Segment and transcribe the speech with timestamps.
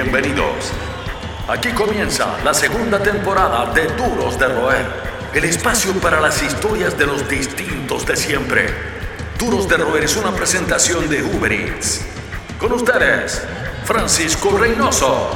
[0.00, 0.70] Bienvenidos.
[1.48, 4.86] Aquí comienza la segunda temporada de Duros de Roer,
[5.34, 8.66] el espacio para las historias de los distintos de siempre.
[9.40, 12.06] Duros de Roer es una presentación de Uber Eats.
[12.60, 13.42] Con ustedes,
[13.82, 15.30] Francisco Reynoso.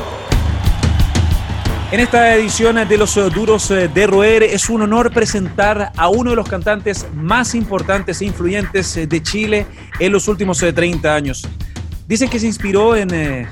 [1.91, 6.37] En esta edición de Los Duros de Roer es un honor presentar a uno de
[6.37, 9.67] los cantantes más importantes e influyentes de Chile
[9.99, 11.49] en los últimos 30 años.
[12.07, 13.49] Dicen que se inspiró en, eh,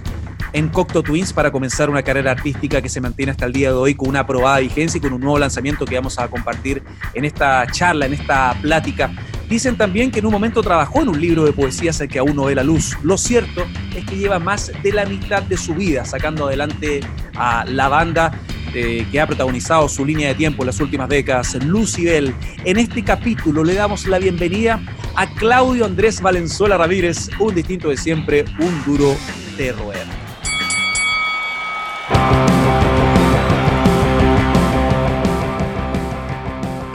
[0.52, 3.74] en Cocteau Twins para comenzar una carrera artística que se mantiene hasta el día de
[3.74, 6.82] hoy con una aprobada vigencia y con un nuevo lanzamiento que vamos a compartir
[7.14, 9.12] en esta charla, en esta plática.
[9.48, 12.44] Dicen también que en un momento trabajó en un libro de poesías que aún no
[12.44, 12.96] ve la luz.
[13.02, 17.00] Lo cierto es que lleva más de la mitad de su vida sacando adelante
[17.34, 18.32] a la banda
[18.72, 22.32] eh, que ha protagonizado su línea de tiempo en las últimas décadas, Lucibel.
[22.64, 24.80] En este capítulo le damos la bienvenida
[25.16, 29.16] a Claudio Andrés Valenzuela Ramírez, un distinto de siempre, un duro
[29.56, 30.19] de roer.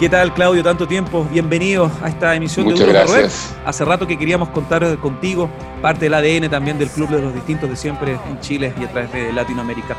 [0.05, 0.61] ¿Qué tal, Claudio?
[0.61, 1.25] Tanto tiempo.
[1.31, 3.55] Bienvenido a esta emisión Muchas de gracias.
[3.65, 5.49] Hace rato que queríamos contar contigo,
[5.81, 8.91] parte del ADN también del Club de los Distintos de Siempre en Chile y a
[8.91, 9.95] través de Latinoamérica.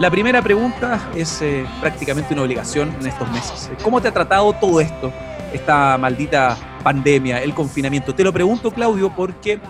[0.00, 3.70] La primera pregunta es eh, prácticamente una obligación en estos meses.
[3.82, 5.12] ¿Cómo te ha tratado todo esto,
[5.54, 8.14] esta maldita pandemia, el confinamiento?
[8.14, 9.60] Te lo pregunto, Claudio, porque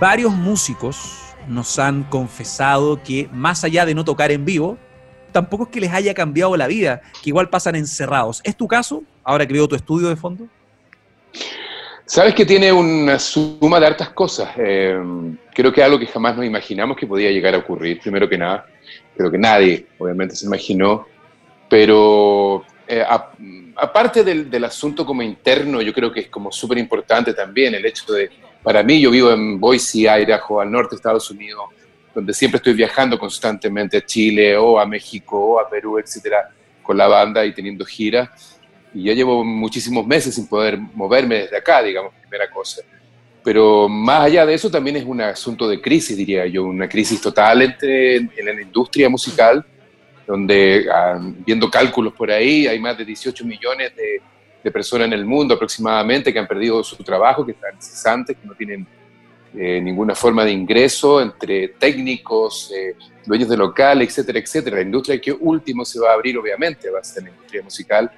[0.00, 4.78] varios músicos nos han confesado que más allá de no tocar en vivo,
[5.32, 8.40] tampoco es que les haya cambiado la vida, que igual pasan encerrados.
[8.44, 10.46] ¿Es tu caso, ahora que veo tu estudio de fondo?
[12.06, 14.50] Sabes que tiene una suma de hartas cosas.
[14.58, 14.96] Eh,
[15.54, 18.66] creo que algo que jamás nos imaginamos que podía llegar a ocurrir, primero que nada.
[19.16, 21.06] Creo que nadie, obviamente, se imaginó.
[21.68, 23.02] Pero eh,
[23.76, 27.86] aparte del, del, asunto como interno, yo creo que es como súper importante también el
[27.86, 28.30] hecho de,
[28.64, 31.66] para mí, yo vivo en Boise, Idaho, al norte de Estados Unidos,
[32.14, 36.48] donde siempre estoy viajando constantemente a Chile o a México o a Perú, etcétera,
[36.82, 38.58] con la banda y teniendo giras.
[38.94, 42.80] Y ya llevo muchísimos meses sin poder moverme desde acá, digamos, primera cosa.
[43.42, 47.20] Pero más allá de eso también es un asunto de crisis, diría yo, una crisis
[47.20, 49.62] total entre, en la industria musical,
[50.26, 54.22] donde, ah, viendo cálculos por ahí, hay más de 18 millones de,
[54.64, 58.46] de, personas en el mundo aproximadamente que han perdido su trabajo, que están cesantes, que
[58.46, 58.86] no tienen
[59.56, 64.76] eh, ninguna forma de ingreso entre técnicos, eh, dueños de local, etcétera, etcétera.
[64.76, 68.10] La industria que último se va a abrir, obviamente, va a ser la industria musical.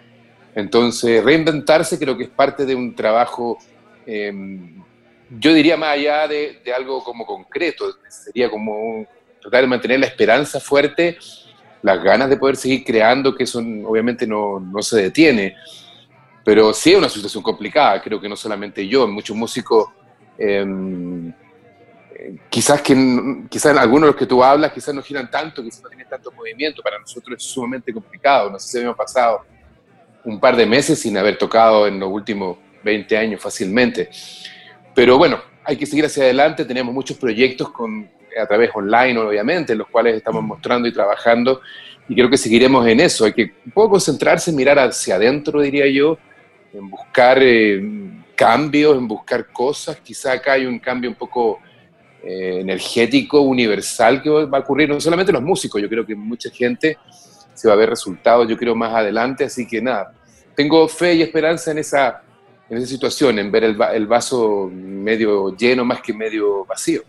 [0.54, 3.58] Entonces, reinventarse creo que es parte de un trabajo,
[4.06, 4.82] em,
[5.28, 9.08] yo diría más allá de, de, algo como concreto, sería como un,
[9.42, 11.18] tratar de mantener la esperanza fuerte,
[11.82, 15.54] las ganas de poder seguir creando, que eso obviamente no, no se detiene.
[16.46, 19.88] Pero sí es una situación complicada, creo que no solamente yo, muchos músicos
[20.38, 20.64] eh,
[22.48, 22.94] quizás que
[23.50, 26.30] quizás algunos de los que tú hablas quizás no giran tanto, quizás no tienen tanto
[26.30, 29.40] movimiento, para nosotros es sumamente complicado, no sé si habíamos pasado
[30.22, 34.08] un par de meses sin haber tocado en los últimos 20 años fácilmente,
[34.94, 38.08] pero bueno, hay que seguir hacia adelante, tenemos muchos proyectos con,
[38.40, 41.60] a través online obviamente, en los cuales estamos mostrando y trabajando.
[42.08, 45.88] Y creo que seguiremos en eso, hay que un poco concentrarse, mirar hacia adentro diría
[45.88, 46.16] yo,
[46.76, 47.38] en buscar...
[47.42, 47.82] Eh,
[48.36, 49.96] cambios, en buscar cosas.
[50.00, 51.58] Quizá acá hay un cambio un poco
[52.22, 56.50] eh, energético, universal, que va a ocurrir no solamente los músicos, yo creo que mucha
[56.50, 56.98] gente
[57.54, 59.44] se va a ver resultados, yo creo, más adelante.
[59.44, 60.12] Así que nada,
[60.54, 62.22] tengo fe y esperanza en esa,
[62.68, 67.02] en esa situación, en ver el, el vaso medio lleno más que medio vacío.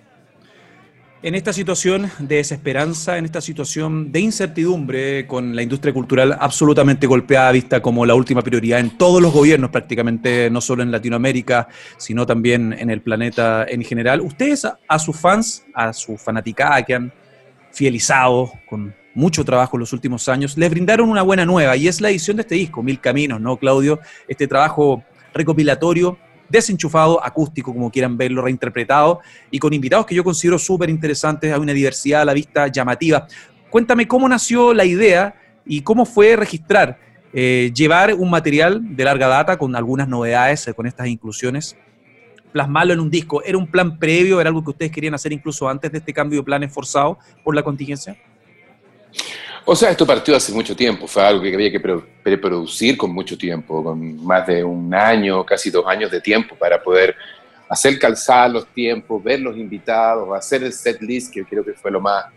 [1.24, 7.08] En esta situación de desesperanza, en esta situación de incertidumbre con la industria cultural absolutamente
[7.08, 11.70] golpeada, vista como la última prioridad en todos los gobiernos prácticamente, no solo en Latinoamérica,
[11.98, 16.94] sino también en el planeta en general, ustedes a, sus fans, a su fanaticada que
[16.94, 17.12] han
[17.72, 22.00] fidelizado con mucho trabajo en los últimos años, les brindaron una buena nueva y es
[22.00, 24.00] la edición de este disco, Mil Caminos, ¿no, Claudio?
[24.28, 26.20] Este trabajo recopilatorio
[26.50, 29.22] desenchufado, acústico, como quieran verlo, reinterpretado,
[29.52, 33.28] y con invitados que yo considero súper interesantes, hay una diversidad a la vista llamativa.
[33.70, 35.36] Cuéntame cómo nació la idea
[35.66, 37.00] y cómo fue registrar,
[37.34, 41.76] eh, llevar un material de larga data con algunas novedades, eh, con estas inclusiones,
[42.52, 43.44] plasmarlo en un disco.
[43.44, 44.40] ¿Era un plan previo?
[44.40, 47.54] ¿Era algo que ustedes querían hacer incluso antes de este cambio de planes forzado por
[47.54, 48.18] la contingencia?
[49.70, 51.82] O sea, esto partió hace mucho tiempo, fue algo que había que
[52.24, 56.82] preproducir con mucho tiempo, con más de un año, casi dos años de tiempo para
[56.82, 57.14] poder
[57.68, 61.92] hacer calzar los tiempos, ver los invitados, hacer el set list, que creo que fue
[61.92, 62.28] lo más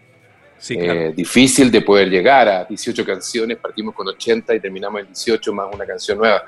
[0.59, 0.93] sí, claro.
[1.03, 5.53] eh, difícil de poder llegar a 18 canciones, partimos con 80 y terminamos en 18
[5.53, 6.43] más una canción nueva.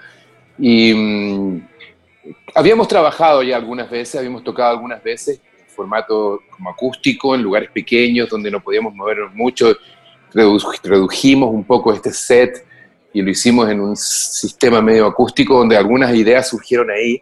[0.58, 1.60] Y mmm,
[2.56, 8.28] habíamos trabajado ya algunas veces, habíamos tocado algunas veces, formato como acústico, en lugares pequeños
[8.28, 9.76] donde no podíamos movernos mucho.
[10.34, 12.66] Redujimos un poco este set
[13.12, 17.20] y lo hicimos en un sistema medio acústico donde algunas ideas surgieron ahí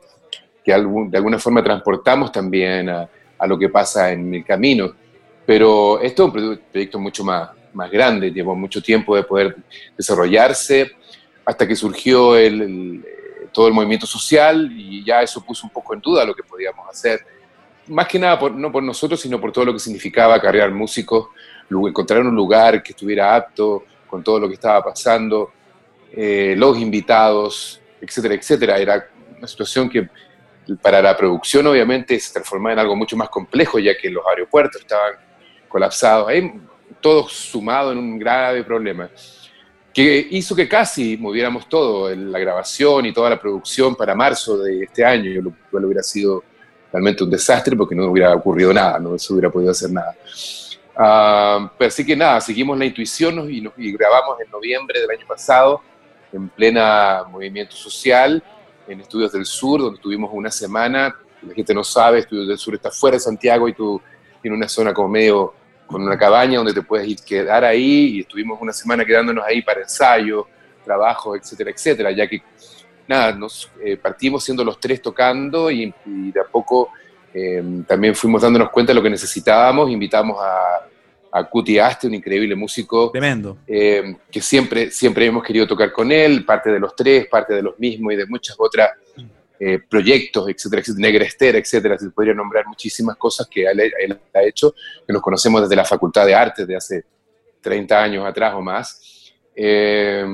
[0.65, 3.09] que de alguna forma transportamos también a,
[3.47, 4.93] lo que pasa en el camino.
[5.47, 9.57] Pero esto es un proyecto mucho más, más grande, llevó mucho tiempo de poder
[9.97, 10.93] desarrollarse
[11.45, 13.03] hasta que surgió el,
[13.53, 16.89] todo el movimiento social y ya eso puso un poco en duda lo que podíamos
[16.89, 17.21] hacer.
[17.89, 21.29] Más que nada, no por nosotros, sino por todo lo que significaba cargar músicos,
[21.71, 25.53] encontrar un lugar que estuviera apto con todo lo que estaba pasando,
[26.13, 28.79] eh, los invitados, etcétera, etcétera.
[28.79, 29.09] Era
[29.39, 30.09] una situación que
[30.83, 34.81] para la producción obviamente se transformaba en algo mucho más complejo, ya que los aeropuertos
[34.83, 35.15] estaban
[35.69, 36.53] colapsados, ahí
[37.01, 39.09] todo sumado en un grave problema,
[39.93, 44.85] que hizo que casi moviéramos todo, la grabación y toda la producción para marzo de
[44.85, 45.41] este año,
[45.73, 46.45] lo hubiera sido
[46.93, 50.15] realmente un desastre porque no hubiera ocurrido nada, no se hubiera podido hacer nada.
[51.01, 55.81] Pero así que nada, seguimos la intuición y, grabamos en noviembre del año pasado
[56.31, 58.43] en plena movimiento social
[58.87, 61.17] en Estudios del Sur, donde tuvimos una semana.
[61.41, 63.99] La gente no sabe, Estudios del Sur está fuera de Santiago y tú
[64.43, 65.55] tienes una zona como medio
[65.87, 69.63] con una cabaña donde te puedes ir quedar ahí y estuvimos una semana quedándonos ahí
[69.63, 70.47] para ensayo,
[70.85, 72.43] trabajo, etcétera, etcétera, ya que
[73.09, 76.91] nada, nos eh, partimos siendo los tres tocando y, de a poco
[77.33, 80.90] eh, también fuimos dándonos cuenta de lo que necesitábamos, invitamos a,
[81.33, 83.11] a Cuti Aste, un increíble músico.
[83.11, 83.59] Tremendo.
[83.67, 87.63] Eh, que siempre, siempre hemos querido tocar con él, parte de los tres, parte de
[87.63, 88.91] los mismos y de muchas otras
[89.59, 91.99] eh, proyectos, etcétera, etcétera, Negrester, etcétera.
[91.99, 94.75] Se podría nombrar muchísimas cosas que él, ha hecho,
[95.07, 97.05] que nos conocemos desde la Facultad de Artes de hace
[97.61, 99.33] 30 años atrás o más.
[99.55, 100.25] Eh,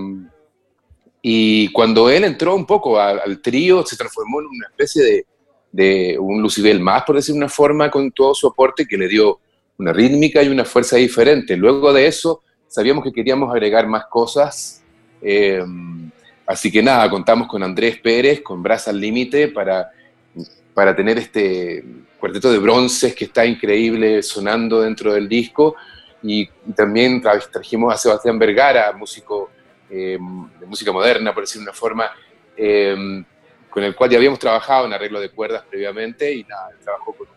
[1.21, 5.27] y cuando él entró un poco al, trío, se transformó en una especie de,
[5.73, 9.41] de un Lucibel más, por decir una forma, con todo su aporte que le dio
[9.79, 11.57] una rítmica y una fuerza diferente.
[11.57, 14.83] Luego de eso, sabíamos que queríamos agregar más cosas.
[15.21, 15.63] Eh,
[16.47, 19.91] así que nada, contamos con Andrés Pérez, con Brasa al Límite, para,
[20.75, 21.85] para tener este
[22.19, 25.77] cuarteto de bronces que está increíble sonando dentro del disco.
[26.23, 29.51] Y, también trajimos a Sebastián Vergara, músico
[29.89, 30.19] eh,
[30.61, 32.11] de música moderna, por decir una forma,
[32.57, 32.97] eh,
[33.71, 37.36] con el cual ya habíamos trabajado en arreglo de cuerdas previamente y nada, trabajó con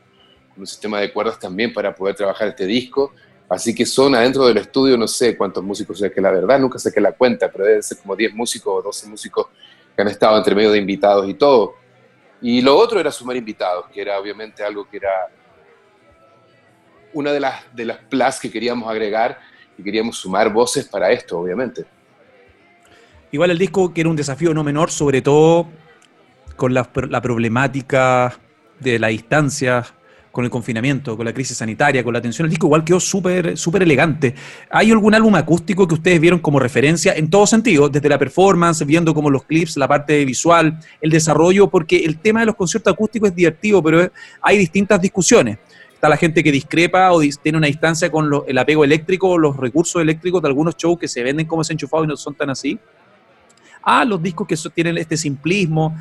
[0.59, 3.13] un sistema de cuerdas también para poder trabajar este disco.
[3.47, 6.77] Así que son adentro del estudio, no sé cuántos músicos, o que la verdad nunca
[6.77, 9.47] sé qué la cuenta, pero deben ser como 10 músicos o 12 músicos
[9.95, 11.75] que han estado entre medio de invitados y todo.
[12.41, 15.09] Y lo otro era sumar invitados, que era obviamente algo que era
[17.13, 19.39] una de las, de las plus que queríamos agregar
[19.77, 21.85] y queríamos sumar voces para esto, obviamente.
[23.31, 25.67] Igual el disco que era un desafío no menor, sobre todo
[26.55, 28.37] con la, la problemática
[28.79, 29.85] de la distancia
[30.39, 33.57] con el confinamiento, con la crisis sanitaria, con la atención al disco, igual quedó súper
[33.57, 34.35] súper elegante.
[34.69, 38.85] ¿Hay algún álbum acústico que ustedes vieron como referencia en todo sentido, desde la performance,
[38.85, 41.69] viendo como los clips, la parte visual, el desarrollo?
[41.69, 44.09] Porque el tema de los conciertos acústicos es divertido, pero
[44.41, 45.57] hay distintas discusiones.
[45.93, 50.01] Está la gente que discrepa o tiene una distancia con el apego eléctrico, los recursos
[50.01, 52.79] eléctricos de algunos shows que se venden como desenchufados y no son tan así.
[53.83, 55.97] Ah, los discos que tienen este simplismo.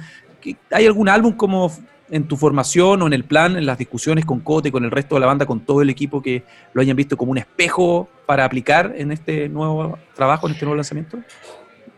[0.71, 1.73] ¿Hay algún álbum como
[2.11, 5.15] en tu formación o en el plan, en las discusiones con Cote, con el resto
[5.15, 8.45] de la banda, con todo el equipo que lo hayan visto como un espejo para
[8.45, 11.19] aplicar en este nuevo trabajo, en este nuevo lanzamiento?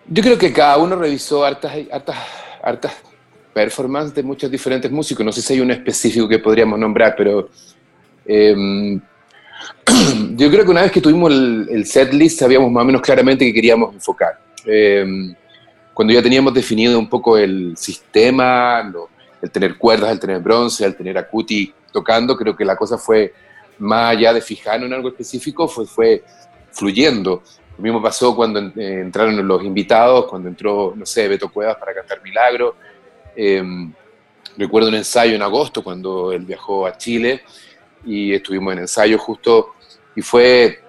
[0.07, 2.17] Yo creo que cada uno revisó hartas, hartas,
[2.63, 2.93] hartas
[3.53, 5.25] performances de muchos diferentes músicos.
[5.25, 7.49] No sé si hay uno específico que podríamos nombrar, pero
[8.27, 9.01] em,
[10.37, 13.45] yo creo que una vez que tuvimos el, set list sabíamos más o menos claramente
[13.45, 14.41] que queríamos enfocar.
[14.67, 15.35] Em,
[15.95, 19.09] cuando ya teníamos definido un poco el sistema, lo,
[19.43, 22.99] el tener cuerdas, el tener bronce, el tener a Cuti tocando, creo que la cosa
[22.99, 23.33] fue
[23.79, 26.23] más allá de fijar en algo específico, fue, fue
[26.71, 27.43] fluyendo.
[27.77, 31.95] Lo mismo pasó cuando eh, entraron los invitados, cuando entró, no sé, Beto Cuevas para
[31.95, 32.77] cantar Milagro.
[33.35, 33.93] Em,
[34.57, 37.43] recuerdo un ensayo en agosto cuando él viajó a Chile
[38.05, 39.75] y estuvimos en ensayo justo
[40.15, 40.81] y fue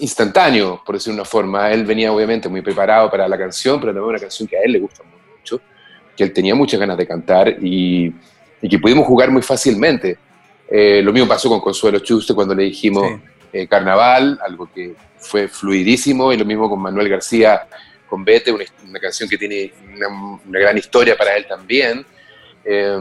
[0.00, 1.72] instantáneo, por decir una forma.
[1.72, 4.72] Él venía obviamente muy preparado para la canción, pero también una canción que a él
[4.72, 5.18] le gusta mucho
[6.18, 8.12] que él tenía muchas ganas de cantar y,
[8.68, 10.18] que pudimos jugar muy fácilmente.
[10.68, 13.20] Eh, lo mismo pasó con Consuelo Chuste cuando le dijimos
[13.52, 17.62] eh, Carnaval, algo que fue fluidísimo, y lo mismo con Manuel García
[18.08, 18.64] con Vete, una,
[19.00, 22.04] canción que tiene una, gran historia para él también.
[22.64, 22.98] Eh,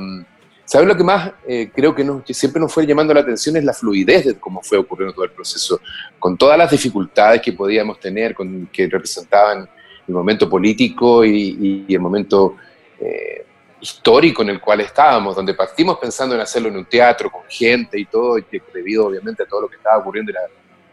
[0.64, 1.32] ¿Sabes lo que más
[1.74, 4.78] creo que, que, siempre nos fue llamando la atención es la fluidez de cómo fue
[4.78, 5.80] ocurriendo todo el proceso,
[6.20, 9.68] con todas las dificultades que podíamos tener, con, que representaban
[10.08, 12.58] el momento político y, y el momento
[13.00, 13.46] eh,
[13.80, 18.00] histórico en el cual estábamos, donde partimos pensando en hacerlo en un teatro con gente
[18.00, 20.42] y todo, y debido obviamente a todo lo que estaba ocurriendo era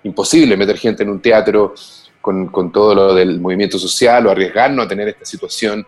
[0.02, 1.75] imposible meter gente en un teatro
[2.20, 5.87] con, con todo lo del movimiento social o arriesgarnos a tener esta situación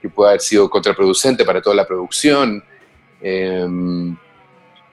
[0.00, 2.62] que puede haber sido contraproducente para toda la producción.
[3.20, 4.16] Em,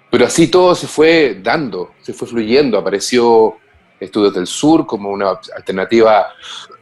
[0.09, 2.77] pero así todo se fue dando, se fue fluyendo.
[2.77, 3.57] Apareció
[3.99, 6.27] Estudios del Sur como una alternativa,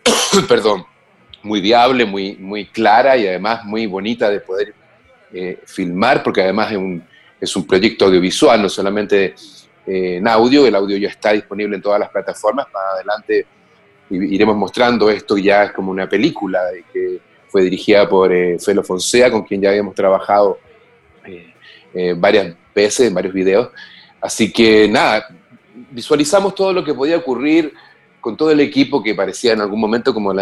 [0.48, 0.86] perdón,
[1.44, 4.74] muy viable, muy, muy clara y además muy bonita de poder
[5.34, 7.04] eh, filmar, porque además es un,
[7.40, 9.36] es un proyecto audiovisual, no solamente
[9.88, 13.46] eh, en audio, el audio ya está disponible en todas las plataformas, más adelante
[14.10, 16.60] iremos mostrando esto ya es como una película
[16.92, 20.60] que fue dirigida por eh, Felo Fonseca, con quien ya habíamos trabajado
[22.16, 23.70] varias veces en varios videos.
[24.20, 25.28] Así que nada,
[25.92, 27.74] visualizamos todo lo que podía ocurrir
[28.20, 30.40] con todo el equipo que parecía en algún momento como el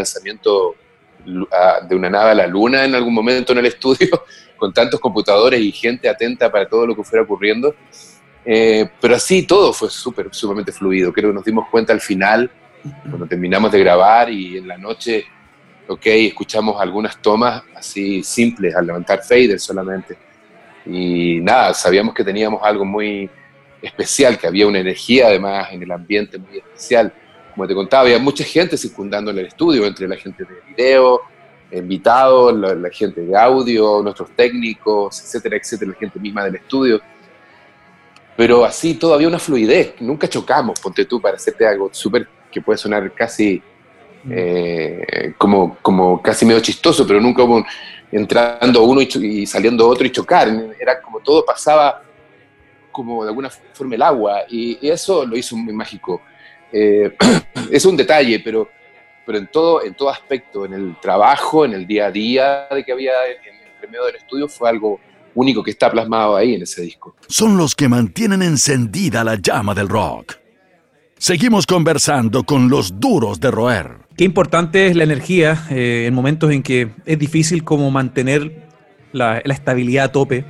[1.25, 4.23] de una nave a la luna en algún momento en el estudio,
[4.57, 7.75] con tantos computadores y gente atenta para todo lo que fuera ocurriendo.
[8.45, 11.13] Eh, pero así todo fue súper, sumamente fluido.
[11.13, 12.49] Creo que nos dimos cuenta al final,
[13.07, 15.25] cuando terminamos de grabar y en la noche,
[15.87, 20.17] ok, escuchamos algunas tomas así simples, al levantar fader solamente.
[20.85, 23.29] Y nada, sabíamos que teníamos algo muy
[23.81, 27.13] especial, que había una energía además en el ambiente muy especial
[27.59, 31.19] como te contaba, había mucha gente circundando en el estudio, entre la gente de video,
[31.73, 37.01] invitados, la, gente de audio, nuestros técnicos, etcétera, etcétera, la gente misma del estudio.
[38.37, 42.77] Pero así todavía una fluidez, nunca chocamos, ponte tú, para hacerte algo súper que puede
[42.77, 43.61] sonar casi
[44.23, 44.31] mm.
[44.33, 47.65] eh, como, como casi medio chistoso, pero nunca hubo
[48.09, 50.47] entrando uno y, saliendo otro y chocar.
[50.79, 52.03] Era como todo pasaba
[52.89, 56.21] como de alguna forma el agua, y eso lo hizo muy mágico.
[56.71, 57.15] Eh,
[57.71, 58.69] es un detalle, pero,
[59.25, 62.83] pero en, todo, en todo aspecto, en el trabajo, en el día a día de
[62.83, 64.99] que había en el medio del estudio, fue algo
[65.35, 67.15] único que está plasmado ahí en ese disco.
[67.27, 70.35] Son los que mantienen encendida la llama del rock.
[71.17, 73.91] Seguimos conversando con los duros de roer.
[74.15, 78.69] Qué importante es la energía eh, en momentos en que es difícil como mantener
[79.11, 80.45] la, la estabilidad a tope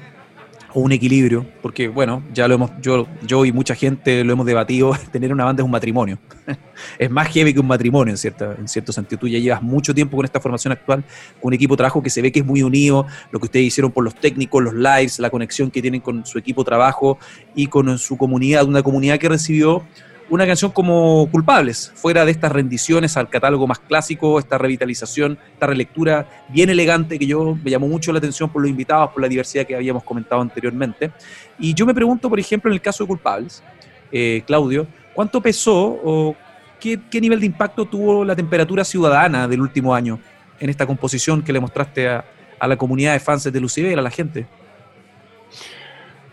[0.74, 4.46] o un equilibrio, porque bueno, ya lo hemos, yo, yo y mucha gente lo hemos
[4.46, 6.20] debatido, tener una banda es un matrimonio.
[7.00, 9.20] es más heavy que un matrimonio en, cierta, en cierto sentido.
[9.20, 11.04] Tú ya llevas mucho tiempo con esta formación actual,
[11.42, 13.66] con un equipo de trabajo que se ve que es muy unido, lo que ustedes
[13.66, 17.18] hicieron por los técnicos, los lives, la conexión que tienen con su equipo de trabajo
[17.56, 19.84] y con su comunidad, una comunidad que recibió
[20.30, 25.68] una canción como Culpables, fuera de estas rendiciones al catálogo más clásico, esta revitalización, esta
[25.68, 29.28] relectura bien elegante que yo me llamó mucho la atención por los invitados, por la
[29.28, 31.12] diversidad que habíamos comentado anteriormente.
[31.58, 33.64] Y yo me pregunto, por ejemplo, en el caso de Culpables,
[34.12, 36.36] eh, Claudio, ¿cuánto pesó o
[36.80, 40.20] qué, nivel de impacto tuvo la temperatura ciudadana del último año
[40.60, 42.26] en esta composición que le mostraste a,
[42.62, 44.46] la comunidad de fans de Lucibel, a la gente?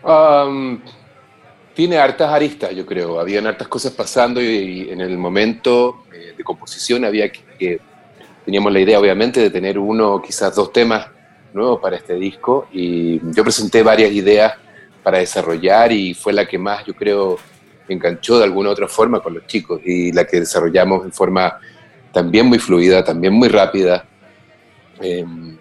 [0.03, 0.79] Um,
[1.77, 3.19] tiene hartas aristas, yo creo.
[3.19, 7.79] Habían hartas cosas pasando y, en el momento eh, de composición había que,
[8.43, 11.05] teníamos la idea, obviamente, de tener uno, quizás dos temas
[11.53, 12.67] nuevos para este disco.
[12.71, 14.55] Y yo presenté varias ideas
[15.03, 17.37] para desarrollar y fue la que más, yo creo,
[17.87, 21.59] enganchó de alguna otra forma con los chicos y la que desarrollamos en forma
[22.11, 24.03] también muy fluida, también muy rápida.
[24.99, 25.55] Em,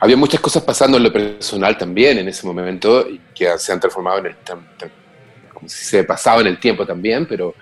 [0.00, 4.20] había muchas cosas pasando en lo personal también en ese momento que se han transformado
[4.20, 4.36] en el,
[5.66, 7.54] se pasaba en el tiempo también, pero,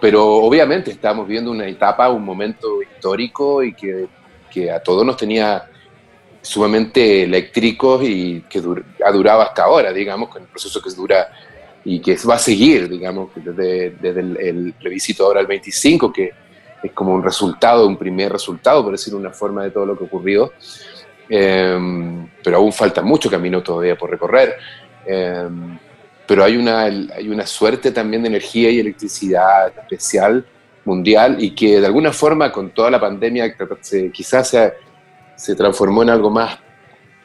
[0.00, 4.06] pero obviamente estábamos viendo una etapa, un momento histórico y que,
[4.50, 5.64] que a todos nos tenía
[6.40, 8.62] sumamente eléctricos y que
[9.04, 11.28] ha durado hasta ahora, digamos, con el proceso que dura
[11.84, 16.32] y que va a seguir, digamos, desde, desde el, el, plebiscito ahora al 25, que
[16.82, 20.04] es como un resultado, un primer resultado, por decir una forma de todo lo que
[20.04, 20.52] ocurrió.
[21.28, 24.56] Eh, pero aún falta mucho camino todavía por recorrer.
[25.06, 25.48] Eh,
[26.26, 30.46] pero hay una, hay una suerte también de energía y electricidad especial
[30.84, 33.54] mundial y que de alguna forma con toda la pandemia
[34.12, 34.74] quizás se,
[35.36, 36.58] se transformó en algo más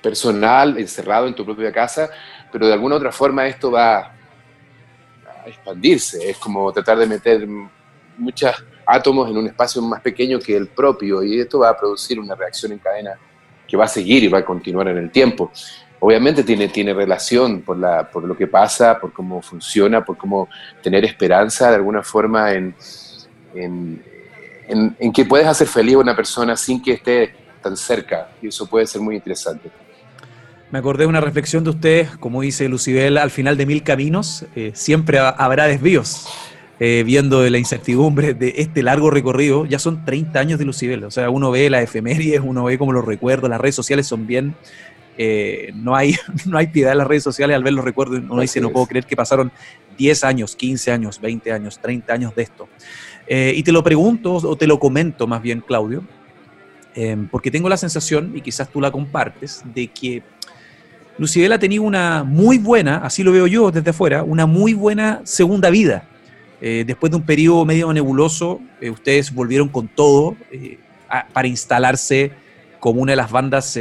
[0.02, 2.10] personal, encerrado en tu propia casa,
[2.52, 7.48] pero de alguna otra forma esto va a expandirse, es como tratar de meter
[8.18, 8.52] muchos
[8.86, 12.36] átomos en un espacio más pequeño que el propio y esto va a producir una
[12.36, 13.18] reacción en cadena
[13.68, 15.52] que va a seguir y va a continuar en el tiempo
[16.00, 20.48] obviamente tiene, tiene relación por, la, por lo que pasa, por cómo funciona, por cómo
[20.82, 22.76] tener esperanza de alguna forma en,
[23.54, 24.04] en,
[24.68, 28.30] en, que puedes hacer feliz a una persona sin que esté tan cerca.
[28.42, 29.70] Y eso puede ser muy interesante.
[30.72, 34.46] Me acordé de una reflexión de usted, como dice Lucibel, al final de mil caminos
[34.56, 36.28] eh, siempre habrá desvíos.
[36.82, 41.12] Eh, viendo la incertidumbre de este largo recorrido, ya son 30 años de Lucibel, o
[41.12, 44.56] sea, uno ve las efemérides, uno ve cómo los recuerdos, las redes sociales son bien
[45.22, 48.20] eh, no, hay, no hay piedad en las redes sociales al ver los recuerdos.
[48.20, 49.52] Uno dice, no puedo creer que pasaron
[49.98, 52.70] 10 años, 15 años, 20 años, 30 años de esto.
[53.28, 56.06] Eh, y te lo pregunto, o te lo comento más bien, Claudio,
[56.96, 60.24] em, porque tengo la sensación, y quizás tú la compartes, de que
[61.18, 65.20] Lucibel ha tenido una muy buena, así lo veo yo desde afuera, una muy buena
[65.26, 66.08] segunda vida.
[66.62, 70.38] Eh, después de un periodo medio nebuloso, ustedes volvieron con todo
[71.34, 72.32] para instalarse
[72.80, 73.78] como una de las bandas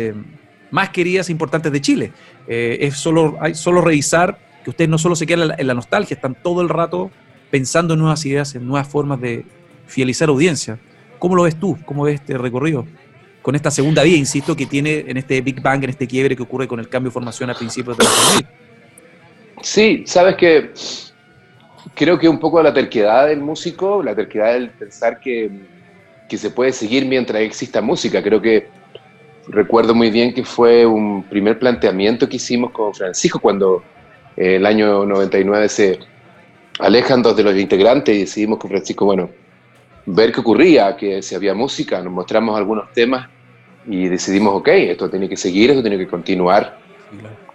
[0.70, 2.12] más queridas e importantes de Chile.
[2.46, 6.34] Eh, es solo, solo revisar que ustedes no solo se quedan en la, nostalgia, están
[6.34, 7.10] todo el rato
[7.50, 9.44] pensando en nuevas ideas, en nuevas formas de
[9.86, 10.78] fidelizar audiencia.
[11.18, 11.78] ¿Cómo lo ves tú?
[11.84, 12.86] ¿Cómo ves este recorrido?
[13.42, 16.42] Con esta segunda vía, insisto, que tiene en este Big Bang, en este quiebre que
[16.42, 18.50] ocurre con el cambio de formación a principios de pandemia.
[19.62, 20.72] Sí, sabes que
[21.94, 25.50] creo que un poco la terquedad del músico, la terquedad del pensar que,
[26.28, 28.22] que se puede seguir mientras exista música.
[28.22, 28.68] Creo que
[29.50, 33.82] recuerdo muy bien que fue un primer planteamiento que hicimos con Francisco cuando
[34.36, 35.98] eh, el año 99 se
[36.78, 39.30] alejan dos de los integrantes y decidimos con Francisco, bueno,
[40.06, 43.28] ver qué ocurría, que si había música, nos mostramos algunos temas
[43.86, 46.78] y decidimos, ok, esto tiene que seguir, esto tiene que continuar.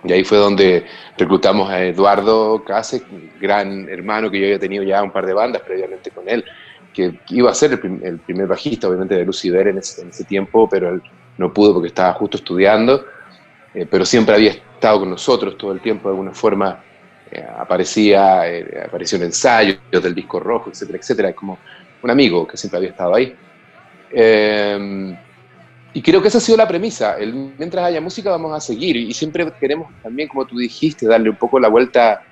[0.04, 0.86] Y ahí fue donde
[1.18, 3.02] reclutamos a Eduardo Case,
[3.40, 6.44] gran hermano que yo había tenido ya un par de bandas previamente con él,
[6.92, 10.68] que iba a ser el, primer bajista, obviamente, de Lucifer en ese, en ese tiempo,
[10.70, 11.02] pero él
[11.38, 13.06] no pudo porque estaba justo estudiando,
[13.74, 16.84] eh, pero siempre había estado con nosotros todo el tiempo, de alguna forma
[17.32, 21.58] eh, aparecía, eh, apareció en ensayos del disco rojo, etcétera, etcétera, como
[22.02, 23.36] un amigo que siempre había estado ahí.
[25.96, 28.96] y creo que esa ha sido la premisa, el, mientras haya música vamos a seguir
[28.96, 32.24] y siempre queremos también, como tú dijiste, darle un poco la vuelta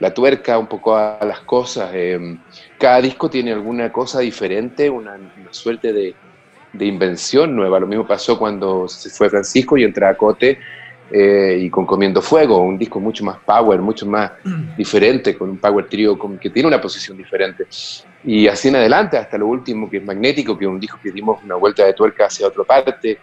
[0.00, 1.92] la tuerca un poco a las cosas.
[2.78, 5.16] cada disco tiene alguna cosa diferente, una
[5.52, 6.14] suerte de,
[6.74, 7.80] de invención nueva.
[7.80, 10.58] Lo mismo pasó cuando se fue Francisco y entra a Cote
[11.10, 14.32] eh, y con Comiendo Fuego, un disco mucho más power, mucho más
[14.76, 17.66] diferente, con un power trio que tiene una posición diferente.
[18.24, 21.12] Y así en adelante, hasta lo último, que es magnético, que es un disco que
[21.12, 23.18] dimos una vuelta de tuerca hacia otra parte,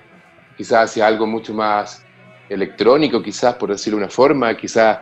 [0.55, 2.05] quizás hacia algo mucho más
[2.47, 4.99] electrónico, quizás por decirlo de una forma, quizás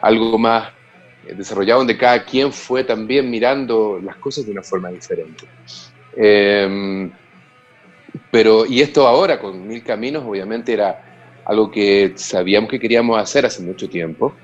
[0.00, 0.68] algo más
[1.26, 5.46] eh, desarrollado donde cada quien fue también mirando las cosas de una forma diferente.
[6.16, 7.10] Eh,
[8.30, 11.02] pero, y esto ahora con Mil Caminos, obviamente era
[11.44, 14.34] algo que sabíamos que queríamos hacer hace mucho tiempo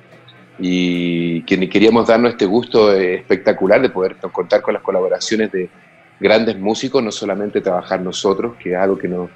[0.59, 5.69] y que queríamos darnos este gusto espectacular de poder contar con las colaboraciones de
[6.19, 9.29] grandes músicos, no solamente trabajar nosotros, que es algo que no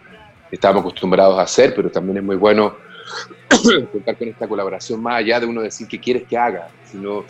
[0.51, 2.75] estábamos acostumbrados a hacer, pero también es muy bueno
[3.93, 7.25] contar con esta colaboración más allá de uno decir qué quieres que haga, sino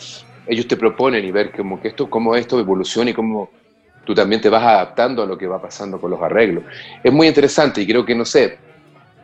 [0.46, 3.50] ellos te proponen y ver cómo, que esto, cómo esto evoluciona y cómo
[4.10, 6.64] tú también te vas adaptando a lo que va pasando con los arreglos.
[7.04, 8.58] Es muy interesante y creo que, no sé,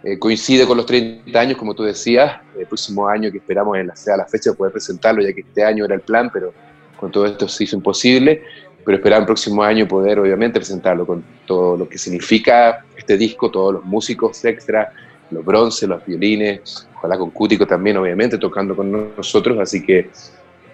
[0.04, 3.88] eh, coincide con los 30 años, como tú decías, el próximo año que esperamos en
[3.88, 6.54] la, sea la fecha de poder presentarlo, ya que este año era el plan, pero
[6.96, 8.44] con todo esto se hizo imposible,
[8.84, 13.50] pero esperar el próximo año poder obviamente presentarlo con todo lo que significa este disco,
[13.50, 14.92] todos los músicos extra,
[15.32, 20.10] los bronces, los violines, ojalá con Cútico también obviamente tocando con nosotros, así que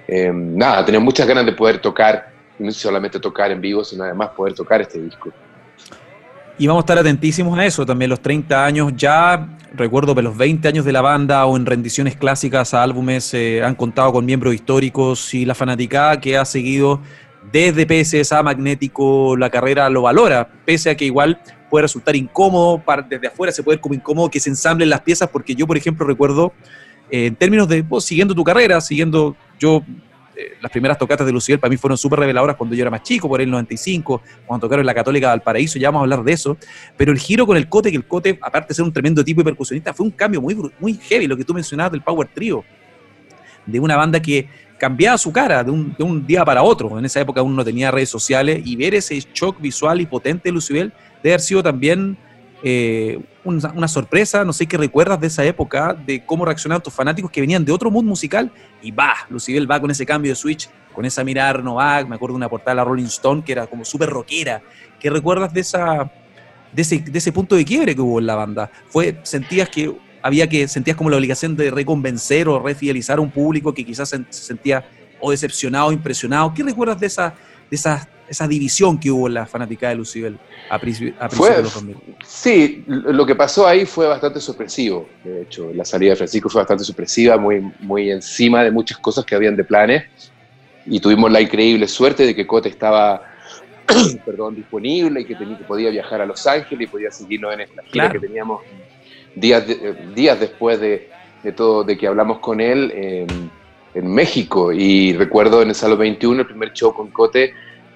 [0.07, 4.31] eh, nada, tenemos muchas ganas de poder tocar no solamente tocar en vivo, sino además
[4.31, 5.31] poder tocar este disco.
[6.59, 10.37] Y vamos a estar atentísimos a eso, también los 30 años, ya recuerdo que los
[10.37, 14.25] 20 años de la banda o en rendiciones clásicas a álbumes eh, han contado con
[14.25, 17.01] miembros históricos y la fanaticada que ha seguido
[17.51, 23.27] desde PSA Magnético la carrera lo valora, pese a que igual puede resultar incómodo, desde
[23.27, 26.07] afuera se puede ver como incómodo que se ensamblen las piezas, porque yo, por ejemplo,
[26.07, 26.53] recuerdo,
[27.11, 29.83] eh, en términos de, siguiendo tu carrera, siguiendo, yo
[30.43, 33.03] eh, las primeras tocatas de Lucifer para mí fueron súper reveladoras cuando yo era más
[33.03, 36.33] chico, por el 95, cuando tocaron la Católica del Paraíso, ya vamos a hablar de
[36.33, 36.57] eso.
[36.97, 39.41] Pero el giro con el Cote, que el Cote, aparte de ser un tremendo tipo
[39.41, 42.65] de percusionista, fue un cambio muy, muy heavy, lo que tú mencionabas del Power Trio,
[43.67, 46.99] de una banda que cambiaba su cara de un, día para otro.
[46.99, 50.49] En esa época uno no tenía redes sociales y ver ese shock visual y potente
[50.49, 52.17] de Lucibel debe haber sido también
[52.65, 57.31] eh, una, sorpresa, no sé qué recuerdas de esa época, de cómo reaccionaban tus fanáticos
[57.31, 58.53] que venían de otro mundo musical
[58.83, 62.35] y va, Lucibel va con ese cambio de switch, con esa mirada renovada, me acuerdo
[62.35, 64.63] de una portada de la Rolling Stone que era como súper rockera,
[65.01, 66.11] ¿qué recuerdas de, esa,
[66.73, 68.71] de, ese, de ese punto de quiebre que hubo en la banda?
[68.89, 73.31] Fue, ¿Sentías que había que, sentías como la obligación de reconvencer o refidelizar a un
[73.31, 74.85] público que quizás se sentía
[75.21, 76.55] o decepcionado, impresionado?
[76.55, 77.35] ¿Qué recuerdas de esa,
[77.71, 81.75] de esas esa división que hubo en la fanática de Lucibel a, principios de los
[81.75, 81.97] 2000.
[82.25, 86.61] Sí, lo que pasó ahí fue bastante sorpresivo, de hecho, la salida de Francisco fue
[86.61, 90.05] bastante sorpresiva, muy, muy encima de muchas cosas que habían de planes,
[90.87, 93.23] y tuvimos la increíble suerte de que Cote estaba
[94.27, 97.61] perdón, disponible y que, tenía, que podía viajar a Los Ángeles y podía seguirnos en
[97.61, 98.63] esta gira que teníamos
[99.35, 99.65] días,
[100.15, 101.11] días después de,
[101.43, 103.51] de todo, de que hablamos con él en,
[103.95, 104.73] México.
[104.73, 107.53] Y recuerdo en el Salón 21, el primer show con Cote,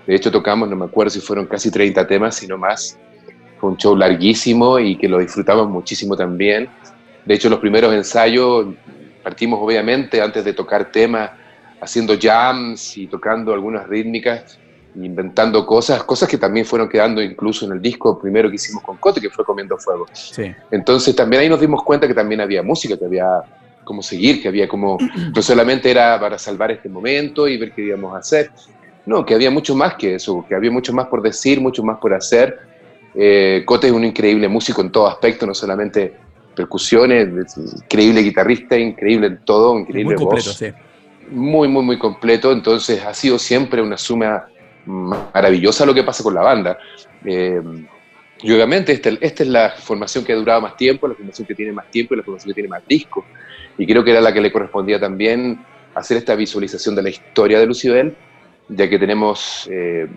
[0.07, 2.99] de hecho tocamos, no me acuerdo si fueron casi 30 temas, sino más.
[3.59, 6.69] Fue un show larguísimo y que lo disfrutamos muchísimo también.
[7.25, 8.67] De hecho, los primeros ensayos
[9.23, 11.31] partimos obviamente antes de tocar temas,
[11.81, 14.59] haciendo jams y tocando algunas rítmicas
[15.05, 18.97] inventando cosas, cosas que también fueron quedando incluso en el disco primero que hicimos con
[18.97, 20.07] Cote, que fue Comiendo Fuego.
[20.71, 23.43] Entonces también ahí nos dimos cuenta que también había música, que había
[23.85, 24.99] como seguir, que había como,
[25.35, 28.51] no solamente era para salvar este momento y ver qué íbamos a hacer,
[29.07, 31.99] no, que había mucho más que eso, que había mucho más por decir, mucho más
[31.99, 32.59] por hacer.
[33.15, 36.15] Eh, Cote es un increíble músico en todo aspecto, no solamente
[36.55, 40.67] percusiones, increíble guitarrista, increíble en todo, increíble muy completo, Sí.
[41.29, 42.53] Muy, muy, muy completo.
[42.53, 44.47] Entonces ha sido siempre una suma
[44.87, 46.79] maravillosa lo que pasa con la banda.
[47.25, 47.61] Eh,
[48.43, 51.55] y obviamente esta, esta, es la formación que ha durado más tiempo, la formación que
[51.55, 53.25] tiene más tiempo y la formación que tiene más discos.
[53.79, 55.59] Y creo que era la que le correspondía también
[55.95, 58.15] hacer esta visualización de la historia de Lucibel,
[58.69, 60.09] ya que tenemos eh,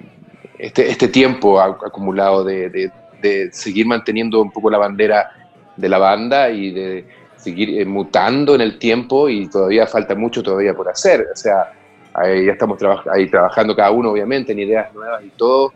[0.57, 5.29] este, este, tiempo acumulado de, de, seguir manteniendo un poco la bandera
[5.75, 10.41] de la banda y de seguir eh, mutando en el tiempo y todavía falta mucho
[10.41, 11.27] todavía por hacer.
[11.31, 11.73] O sea,
[12.15, 12.79] ya estamos
[13.13, 15.73] ahí trabajando cada uno, obviamente, en ideas nuevas y todo.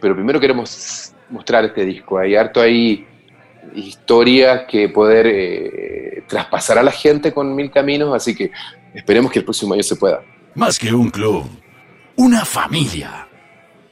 [0.00, 2.18] Pero primero queremos mostrar este disco.
[2.18, 3.06] Hay harto ahí
[3.74, 8.50] historias que poder eh, traspasar a la gente con mil caminos, así que
[8.94, 10.22] esperemos que el próximo año se pueda.
[10.54, 11.44] Más que un club,
[12.16, 13.28] una familia.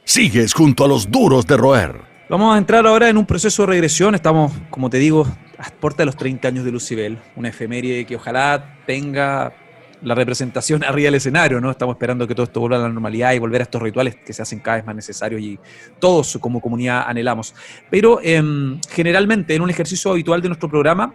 [0.03, 2.01] Sigues junto a los duros de roer.
[2.29, 4.15] Vamos a entrar ahora en un proceso de regresión.
[4.15, 8.15] Estamos, como te digo, a puerta de los 30 años de Lucibel, una efeméride que
[8.15, 9.53] ojalá tenga
[10.01, 11.71] la representación arriba del escenario, ¿no?
[11.71, 14.33] Estamos esperando que todo esto vuelva a la normalidad y volver a estos rituales que
[14.33, 15.59] se hacen cada vez más necesarios y
[15.99, 17.53] todos como comunidad anhelamos.
[17.89, 21.13] Pero em, generalmente en un ejercicio habitual de nuestro programa,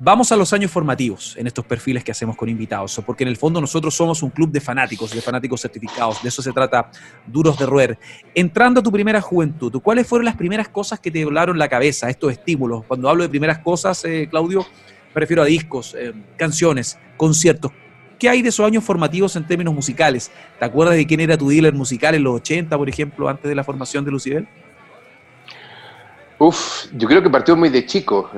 [0.00, 3.36] vamos a los años formativos en estos perfiles que hacemos con invitados, porque en el
[3.36, 6.90] fondo nosotros somos un club de fanáticos, de fanáticos certificados, de eso se trata
[7.26, 7.98] Duros de Roer.
[8.34, 12.08] Entrando a tu primera juventud, ¿cuáles fueron las primeras cosas que te volaron la cabeza,
[12.08, 12.84] estos estímulos?
[12.86, 14.66] Cuando hablo de primeras cosas, eh, Claudio,
[15.14, 17.72] me refiero a discos, eh, canciones, conciertos.
[18.18, 20.30] ¿Qué hay de esos años formativos en términos musicales?
[20.58, 23.54] ¿Te acuerdas de quién era tu dealer musical en los 80, por ejemplo, antes de
[23.54, 24.48] la formación de Lucibel?
[26.40, 28.30] Uf, yo creo que partió muy de chico.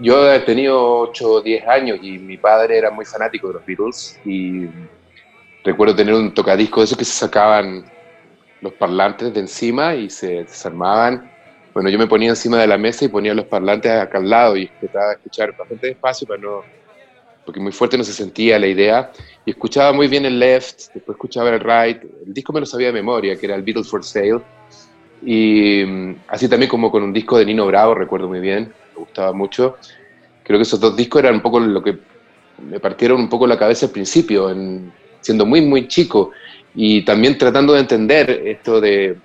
[0.00, 3.66] Yo he tenido 8 o 10 años y mi padre era muy fanático de los
[3.66, 4.66] Beatles y
[5.64, 7.84] recuerdo tener un tocadisco de esos que se sacaban
[8.60, 11.28] los parlantes de encima y se desarmaban.
[11.74, 14.56] Bueno, yo me ponía encima de la mesa y ponía los parlantes acá al lado
[14.56, 16.64] y trataba de escuchar bastante despacio para no
[17.48, 19.10] porque muy fuerte no se sentía la idea,
[19.46, 22.88] y escuchaba muy bien el left, después escuchaba el right, el disco me lo sabía
[22.88, 24.42] de memoria, que era el Beatles for Sale,
[25.22, 29.00] y mm, así también como con un disco de Nino Bravo, recuerdo muy bien, me
[29.00, 29.76] gustaba mucho.
[30.42, 31.98] Creo que esos dos discos eran un poco lo que
[32.68, 36.30] me partieron un poco la cabeza al principio, en, siendo muy, muy chico,
[36.74, 39.16] y también tratando de entender esto de,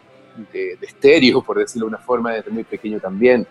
[0.52, 3.48] de, de estéreo, por decirlo de una forma, desde muy pequeño también.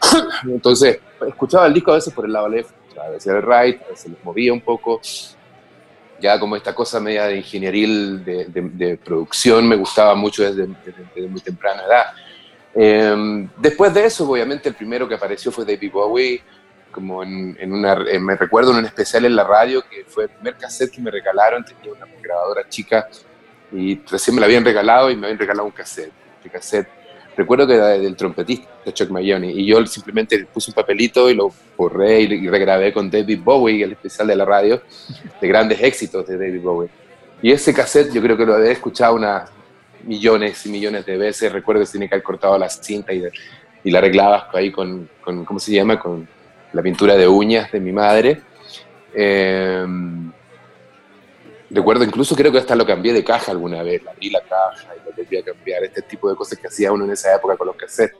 [0.44, 3.88] Entonces, escuchaba el disco a veces por el lado left, a veces el right, a
[3.90, 5.00] veces los movía un poco.
[6.22, 10.68] Ya como esta cosa media de ingenieril, de, producción, me gustaba mucho desde,
[11.28, 12.04] muy temprana edad.
[12.74, 16.40] Em, después de eso, obviamente, el primero que apareció fue David Bowie,
[16.92, 20.56] como en, una, me recuerdo en un especial en la radio, que fue el primer
[20.56, 23.08] cassette que me regalaron, tenía una grabadora chica,
[23.72, 26.12] y recién me la habían regalado y me habían regalado un cassette.
[26.44, 26.88] El cassette
[27.36, 31.52] recuerdo que era del trompetista Chuck Mayoni y yo simplemente puse un papelito y lo
[31.76, 34.82] borré y, regrabé con David Bowie, el especial de la radio,
[35.40, 36.90] de grandes éxitos de David Bowie.
[37.40, 39.50] Y ese cassette yo creo que lo había escuchado unas
[40.04, 41.52] millones y millones de veces.
[41.52, 43.24] Recuerdo que tenía que haber cortado la cinta y,
[43.84, 45.98] y la arreglabas ahí con, con, ¿cómo se llama?
[45.98, 46.28] Con
[46.72, 48.40] la pintura de uñas de mi madre.
[49.14, 49.84] Eh,
[51.72, 55.08] Recuerdo incluso, creo que hasta lo cambié de caja alguna vez, abrí la caja y
[55.08, 57.68] lo volví a cambiar, este tipo de cosas que hacía uno en esa época con
[57.68, 58.18] los cassettes.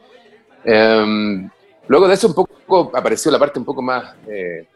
[0.64, 1.50] Em,
[1.86, 4.66] luego de eso un poco apareció la parte un poco más eh,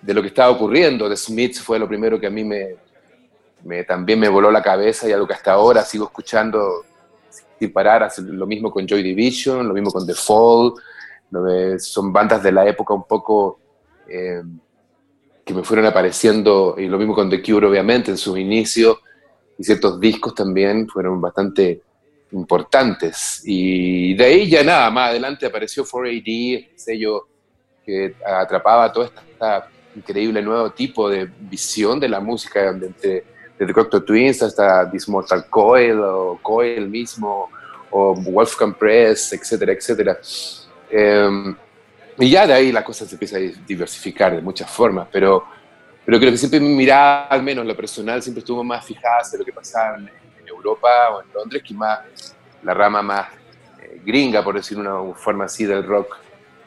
[0.00, 1.06] de lo que estaba ocurriendo.
[1.06, 5.12] The Smiths fue lo primero que a mí me, también me voló la cabeza y
[5.12, 6.86] algo que hasta ahora sigo escuchando
[7.58, 8.10] sin parar.
[8.18, 10.72] Lo mismo con Joy Division, lo mismo con The Fall.
[11.78, 13.58] son bandas de la época un poco...
[14.08, 14.42] Eh,
[15.44, 18.98] que me fueron apareciendo, y lo mismo con The Cure, obviamente, en sus inicios,
[19.58, 21.82] y ciertos discos también fueron bastante
[22.32, 23.42] importantes.
[23.44, 27.28] Y de ahí ya nada, más adelante apareció 4AD, el sello
[27.84, 29.20] que atrapaba todo este
[29.94, 33.24] increíble nuevo tipo de visión de la música, desde,
[33.56, 37.48] The Cocteau Twins hasta This Mortal Coil, o Coil mismo,
[37.90, 40.18] o Wolfgang Press, etcétera, etcétera.
[40.90, 41.54] Em,
[42.18, 45.44] y ya de ahí la cosa se empieza a diversificar de muchas formas, pero,
[46.04, 49.38] pero creo que siempre mi mirada, al menos lo personal, siempre estuvo más fijada en
[49.38, 50.10] lo que pasaba en,
[50.46, 52.00] Europa o en Londres, que más
[52.62, 53.28] la rama más
[53.82, 56.16] eh, gringa, por decir una forma así, del rock.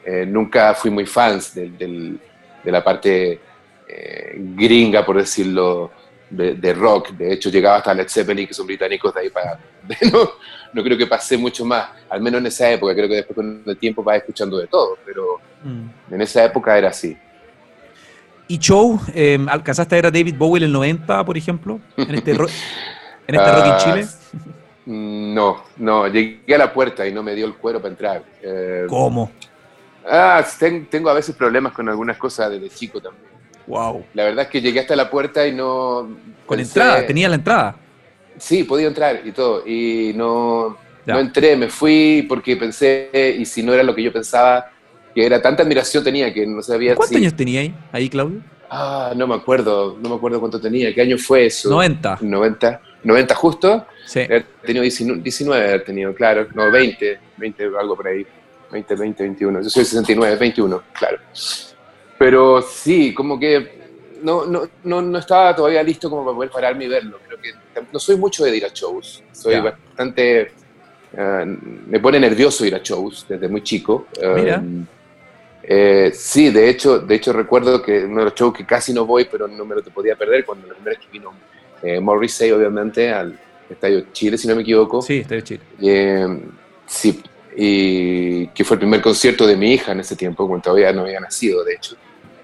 [0.03, 2.19] Eh, nunca fui muy fans de
[2.65, 3.39] la parte
[3.87, 5.91] eh, gringa, por decirlo,
[6.29, 7.11] de, rock.
[7.11, 9.59] De hecho, llegaba hasta Led Zeppelin, que son británicos de ahí para...
[10.11, 10.31] No,
[10.73, 12.93] no creo que pasé mucho más, al menos en esa época.
[12.93, 16.13] Creo que después con el tiempo vas escuchando de todo, pero mm.
[16.13, 17.17] en esa época era así.
[18.47, 18.99] ¿Y show?
[19.13, 21.79] Eh, ¿Alcanzaste a ver a David Bowie en el 90, por ejemplo?
[21.97, 22.51] ¿En este, en este rock
[23.27, 24.07] en ah, Chile?
[24.85, 28.23] No, no, llegué a la puerta y no me dio el cuero para entrar.
[28.41, 29.31] Eh, ¿Cómo?
[30.09, 30.45] Ah,
[30.89, 33.27] tengo a veces problemas con algunas cosas desde chico también.
[33.67, 34.05] Wow.
[34.13, 36.07] La verdad es que llegué hasta la puerta y no.
[36.45, 37.05] ¿Con entrada?
[37.05, 37.75] ¿Tenía la entrada?
[38.37, 39.63] Sí, podía entrar y todo.
[39.65, 44.11] Y no, no entré, me fui porque pensé, y si no era lo que yo
[44.11, 44.71] pensaba,
[45.13, 48.41] que era tanta admiración tenía que no sabía ¿Cuántos años tenía ahí, ahí, Claudio?
[48.69, 50.93] Ah, no me acuerdo, no me acuerdo cuánto tenía.
[50.93, 51.69] ¿Qué año fue eso?
[51.69, 52.19] 90.
[52.21, 52.81] 90.
[53.03, 53.87] ¿90 justo?
[54.05, 54.19] Sí.
[54.19, 56.47] He tenido 19, 19 he tenido, claro.
[56.53, 58.25] No, 20, 20, algo por ahí.
[58.71, 59.61] 20, 20, 21.
[59.61, 61.17] Yo soy 69, 21, claro.
[62.17, 63.77] Pero sí, como que
[64.21, 67.19] no, no, no, no, estaba todavía listo como para poder pararme y verlo.
[67.41, 67.53] Que
[67.91, 69.23] no soy mucho de ir a shows.
[69.31, 70.51] Soy bastante...
[71.13, 71.45] Uh,
[71.87, 74.07] me pone nervioso ir a shows desde muy chico.
[74.35, 74.61] Mira.
[75.69, 79.05] Eh, sí, de hecho, de hecho recuerdo que uno de los shows que casi no
[79.05, 81.33] voy, pero no me lo te podía perder, cuando la primera vez que vino
[81.83, 83.37] eh, Morrissey, obviamente, al
[83.69, 85.01] Estadio Chile, si no me equivoco.
[85.01, 85.61] Sí, Estadio Chile.
[85.81, 86.39] Eh,
[86.85, 87.21] sí,
[87.57, 91.01] y que fue el primer concierto de mi hija en ese tiempo, cuando todavía no
[91.01, 91.97] había nacido, de hecho.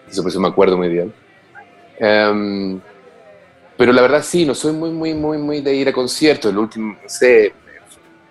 [0.10, 1.14] Eso por eso me acuerdo muy bien.
[2.00, 2.82] Em,
[3.78, 6.52] pero la verdad sí, no soy muy, muy, muy, muy de ir a conciertos.
[6.52, 7.54] El último, no sé,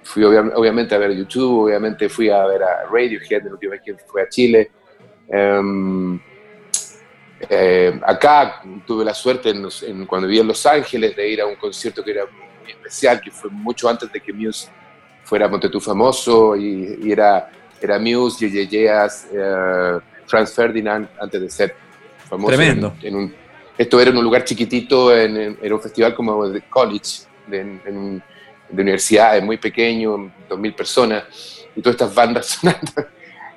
[0.03, 3.95] fui obviamente a ver YouTube, obviamente fui a ver a Radiohead la última vez que
[3.95, 4.71] fui a Chile.
[5.29, 6.21] Em,
[7.49, 11.57] eh, acá tuve la suerte en, cuando viví en Los Ángeles de ir a un
[11.57, 14.69] concierto que era muy especial, que fue mucho antes de que Muse
[15.25, 17.51] fuera Montetú famoso y, era,
[17.81, 18.71] era Muse, J.J.
[18.71, 21.75] Jazz, uh, Franz Ferdinand antes de ser
[22.29, 22.55] famoso.
[22.55, 22.95] Tremendo.
[23.03, 23.35] En, un,
[23.77, 27.65] esto era en un lugar chiquitito, en, un festival como de college, de,
[28.73, 31.25] de universidades, muy pequeño, 2.000 personas,
[31.77, 32.93] y todas estas bandas sonando.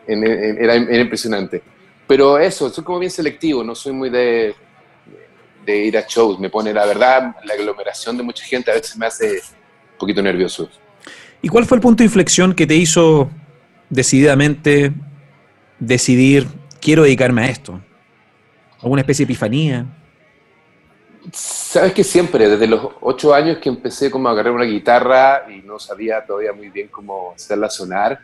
[0.07, 1.61] era, era, impresionante.
[2.07, 4.53] Pero eso, soy como bien selectivo, no soy muy de,
[5.65, 6.39] de ir a shows.
[6.39, 10.21] Me pone, la verdad, la aglomeración de mucha gente a veces me hace un poquito
[10.21, 10.69] nervioso.
[11.41, 13.29] ¿Y cuál fue el punto de inflexión que te hizo
[13.89, 14.93] decididamente
[15.79, 16.47] decidir,
[16.79, 17.81] quiero dedicarme a esto?
[18.81, 19.85] ¿Alguna especie de epifanía?
[21.31, 25.61] Sabes que siempre, desde los ocho años que empecé como a agarrar una guitarra y
[25.61, 28.19] no sabía todavía muy bien cómo hacerla sonar,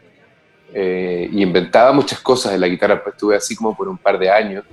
[0.74, 4.18] eh, y inventaba muchas cosas de la guitarra, pues estuve así como por un par
[4.18, 4.64] de años,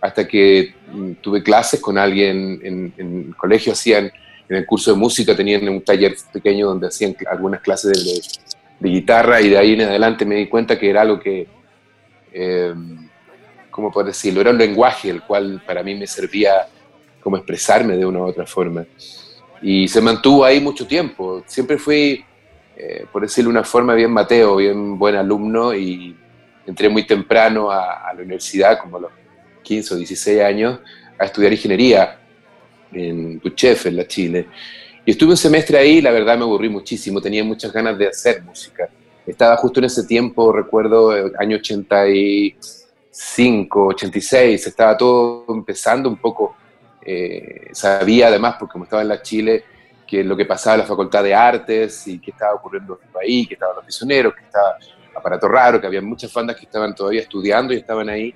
[0.00, 4.10] hasta que mm, tuve clases con alguien en, el colegio, hacían
[4.48, 8.48] en el curso de música, tenían un taller pequeño donde hacían algunas clases de,
[8.80, 11.48] guitarra y de ahí en adelante me di cuenta que era algo que,
[12.32, 12.72] eh,
[13.70, 14.40] ¿cómo puedo decirlo?
[14.40, 16.68] Era un lenguaje el cual para mí me servía
[17.22, 18.86] como expresarme de una u otra forma.
[19.62, 21.42] Y se mantuvo ahí mucho tiempo.
[21.46, 22.24] Siempre fui,
[22.76, 26.16] eh, por decirlo de una forma, bien Mateo, bien buen alumno y
[26.66, 29.10] entré muy temprano a, la universidad, como a los
[29.62, 30.80] 15 o 16 años,
[31.18, 32.20] a estudiar ingeniería
[32.92, 34.46] en Puchef, en la Chile.
[35.04, 38.42] Y estuve un semestre ahí, la verdad me aburrí muchísimo, tenía muchas ganas de hacer
[38.42, 38.88] música.
[39.26, 46.54] Estaba justo en ese tiempo, recuerdo, el año 85, 86, estaba todo empezando un poco
[47.10, 49.64] eh, sabía además, porque como estaba en la Chile,
[50.06, 53.54] que lo que pasaba en la Facultad de Artes y qué estaba ocurriendo ahí, que
[53.54, 54.76] estaban los prisioneros, que estaba
[55.14, 58.34] Aparato Raro, que había muchas bandas que estaban todavía estudiando y estaban ahí.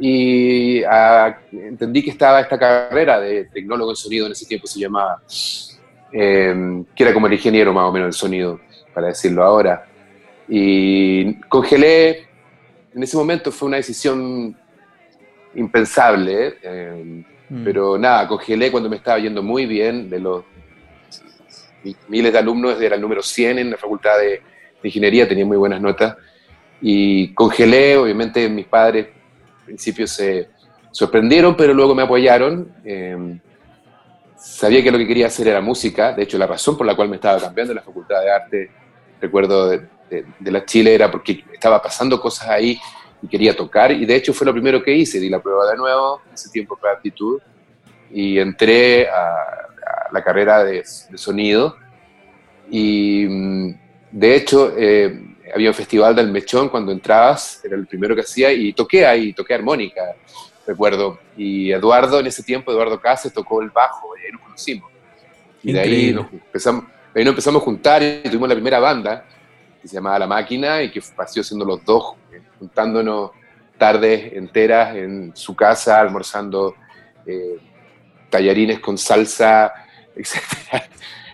[0.00, 4.80] Y ah, entendí que estaba esta carrera de tecnólogo en sonido, en ese tiempo se
[4.80, 5.22] llamaba,
[6.10, 8.60] em, que era como el ingeniero más o menos del sonido,
[8.92, 9.86] para decirlo ahora.
[10.48, 12.26] Y congelé,
[12.92, 14.56] en ese momento fue una decisión
[15.54, 16.56] impensable.
[16.60, 17.64] Eh, Mm.
[17.64, 20.44] Pero nada, congelé cuando me estaba yendo muy bien, de los
[22.08, 24.42] miles de alumnos, era el número 100 en la facultad de,
[24.82, 26.16] ingeniería, tenía muy buenas notas.
[26.80, 29.06] Y congelé, obviamente mis padres
[29.60, 30.48] al principio se
[30.90, 32.70] sorprendieron, pero luego me apoyaron.
[32.84, 33.40] Em,
[34.36, 37.08] sabía que lo que quería hacer era música, de hecho la razón por la cual
[37.08, 38.70] me estaba cambiando la facultad de arte,
[39.20, 42.78] recuerdo de, de la Chile, era porque estaba pasando cosas ahí
[43.24, 45.76] y quería tocar, y de hecho fue lo primero que hice, di la prueba de
[45.78, 47.40] nuevo, ese tiempo fue aptitud,
[48.10, 51.76] y entré a, la carrera de, sonido,
[52.70, 53.74] y mm,
[54.12, 58.52] de hecho, eh, había un festival del Mechón cuando entrabas, era el primero que hacía,
[58.52, 60.02] y toqué ahí, toqué armónica,
[60.66, 61.18] recuerdo.
[61.36, 64.92] Y Eduardo, en ese tiempo, Eduardo Cáceres tocó el bajo, y ahí nos conocimos.
[65.62, 66.84] Y de ahí nos, empezamos,
[67.14, 69.24] ahí nos empezamos a juntar y tuvimos la primera banda,
[69.80, 72.14] que se llamaba La Máquina, y que pasó siendo los dos,
[72.64, 73.32] juntándonos
[73.76, 76.74] tardes enteras en su casa, almorzando
[77.26, 77.58] eh,
[78.30, 79.72] tallarines con salsa,
[80.16, 80.82] etc.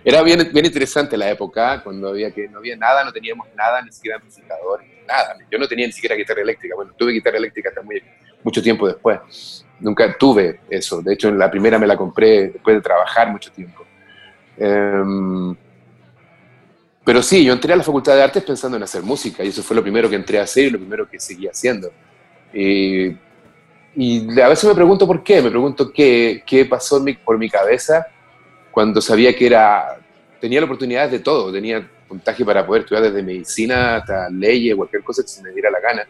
[0.04, 3.80] Era bien, bien interesante la época, cuando había que no había nada, no teníamos nada,
[3.82, 5.36] ni siquiera amplificador, nada.
[5.50, 6.74] Yo no tenía ni siquiera guitarra eléctrica.
[6.74, 8.02] Bueno, tuve guitarra eléctrica hasta muy,
[8.42, 9.64] mucho tiempo después.
[9.78, 11.00] Nunca tuve eso.
[11.02, 13.84] De hecho, la primera me la compré después de trabajar mucho tiempo.
[14.56, 15.54] Em,
[17.10, 19.64] pero sí, yo entré a la Facultad de Artes pensando en hacer música y eso
[19.64, 21.90] fue lo primero que entré a hacer y lo primero que seguí haciendo.
[22.54, 23.16] Y,
[23.96, 28.06] y a veces me pregunto por qué, me pregunto qué, qué pasó por mi cabeza
[28.70, 29.98] cuando sabía que era,
[30.40, 35.02] tenía la oportunidad de todo, tenía puntaje para poder estudiar desde medicina hasta leyes, cualquier
[35.02, 36.06] cosa que se me diera la gana,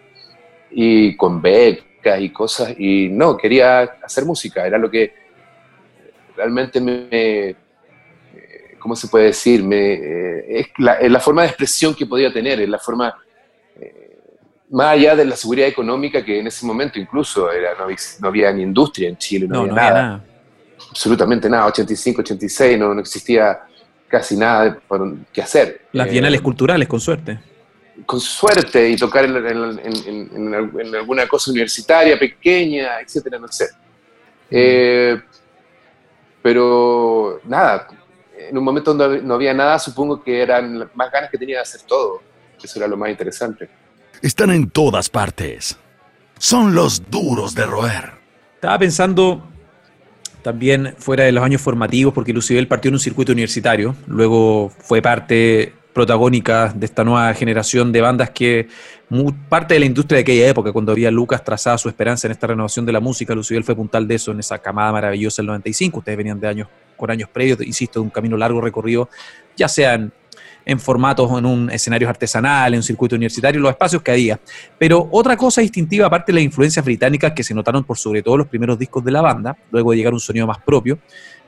[0.70, 5.14] y con becas y cosas, y no, quería hacer música, era lo que
[6.36, 7.56] realmente me,
[8.80, 9.62] ¿cómo se puede decir?
[9.62, 13.14] Me, eh, es, la, forma de expresión que podía tener, es la forma,
[13.78, 14.18] eh,
[14.70, 18.62] más allá de la seguridad económica que en ese momento incluso era, no, había, ni
[18.62, 20.24] industria en Chile, no, había, nada
[20.88, 23.60] absolutamente nada, 85, 86, no, no existía
[24.08, 24.78] casi nada
[25.32, 25.82] que hacer.
[25.92, 27.38] Las eh, bienales culturales, con suerte.
[28.06, 29.34] Con suerte, y tocar en,
[30.94, 33.68] alguna cosa universitaria pequeña, etcétera, no sé.
[34.50, 35.20] Eh,
[36.42, 37.86] pero nada,
[38.50, 41.62] en un momento donde no había nada, supongo que eran más ganas que tenía de
[41.62, 42.20] hacer todo.
[42.62, 43.68] Eso era lo más interesante.
[44.20, 45.78] Están en todas partes.
[46.38, 48.12] Son los duros de roer.
[48.56, 49.42] Estaba pensando
[50.42, 55.02] también fuera de los años formativos, porque Lucibel partió en un circuito universitario, luego fue
[55.02, 58.68] parte protagónica de esta nueva generación de bandas que
[59.48, 62.46] parte de la industria de aquella época, cuando había Lucas trazaba su esperanza en esta
[62.46, 65.98] renovación de la música, Lucibel fue puntal de eso en esa camada maravillosa del 95,
[65.98, 69.08] ustedes venían de años con años previos, insisto, de un camino largo recorrido,
[69.56, 70.12] ya sean
[70.64, 74.38] en formatos, en un escenario artesanal, en un circuito universitario, los espacios que había.
[74.78, 78.36] Pero otra cosa distintiva, aparte de las influencias británicas que se notaron por sobre todo
[78.36, 80.98] los primeros discos de la banda, luego de llegar a un sonido más propio,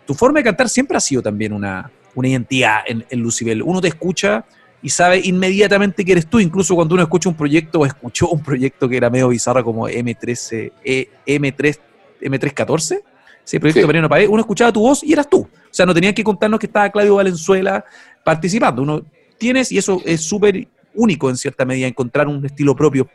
[0.07, 3.63] tu forma de cantar siempre ha sido también una, una identidad en, en Lucibel.
[3.63, 4.45] Uno te escucha
[4.83, 8.43] y sabe inmediatamente que eres tú, incluso cuando uno escucha un proyecto o escuchó un
[8.43, 11.79] proyecto que era medio bizarro como M3, e, M3,
[12.21, 13.01] M314,
[13.45, 15.41] ese proyecto de Mariano uno escuchaba tu voz y eras tú.
[15.41, 17.85] O sea, no tenías que contarnos que estaba Claudio Valenzuela
[18.25, 18.83] participando.
[18.83, 19.05] Uno
[19.39, 23.09] tienes, y eso es súper único en cierta medida, encontrar un estilo propio.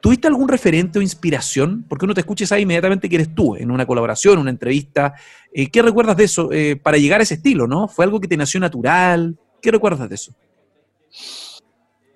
[0.00, 1.84] ¿Tuviste algún referente o inspiración?
[1.88, 5.14] Porque uno te escucha y sabe inmediatamente que eres tú, en una colaboración, una entrevista.
[5.52, 7.88] Eh, ¿Qué recuerdas de eso eh, para llegar a ese estilo, no?
[7.88, 9.36] ¿Fue algo que te nació natural?
[9.60, 10.32] ¿Qué recuerdas de eso?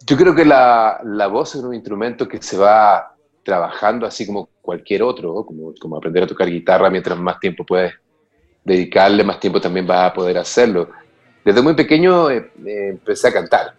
[0.07, 4.49] Yo creo que la, la voz es un instrumento que se va trabajando así como
[4.61, 7.92] cualquier otro, como, como aprender a tocar guitarra mientras más tiempo puedes
[8.64, 10.90] dedicarle, más tiempo también vas a poder hacerlo.
[11.45, 13.75] Desde muy pequeño eh, eh, empecé a cantar.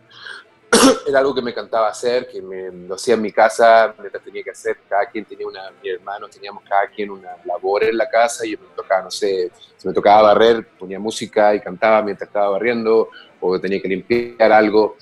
[1.07, 4.43] Era algo que me encantaba hacer, que me, lo hacía en mi casa, mientras tenía
[4.43, 4.77] que hacer.
[4.87, 8.51] Cada quien tenía una, mi hermano teníamos cada quien una labor en la casa y
[8.51, 13.09] me tocaba, no sé, si me tocaba barrer, ponía música y cantaba mientras estaba barriendo,
[13.39, 14.95] o tenía que limpiar algo,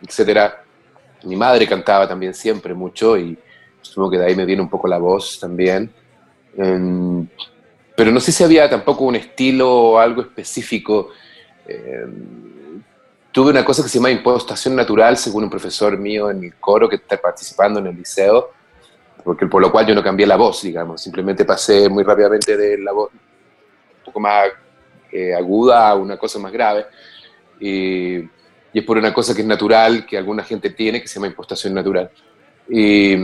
[0.00, 0.64] etcétera.
[1.24, 3.36] Mi madre cantaba también siempre mucho y
[3.80, 5.92] supongo que de ahí me viene un poco la voz también.
[6.56, 7.26] Em,
[7.96, 11.10] pero no sé si había tampoco un estilo o algo específico
[11.68, 12.47] Em,
[13.38, 16.88] tuve una cosa que se llama impostación natural, según un profesor mío en el coro
[16.88, 18.50] que está participando en el liceo,
[19.22, 22.78] porque por lo cual yo no cambié la voz, digamos, simplemente pasé muy rápidamente de
[22.78, 24.48] la voz un poco más
[25.12, 26.86] eh, aguda a una cosa más grave.
[27.60, 28.28] Y, y,
[28.72, 31.74] es por una cosa que es natural, que alguna gente tiene, que se llama impostación
[31.74, 32.10] natural.
[32.68, 33.16] Y,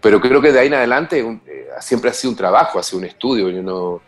[0.00, 2.98] pero creo que de ahí en adelante eh, siempre ha sido un trabajo, ha sido
[2.98, 3.50] un estudio.
[3.50, 4.02] Yo no,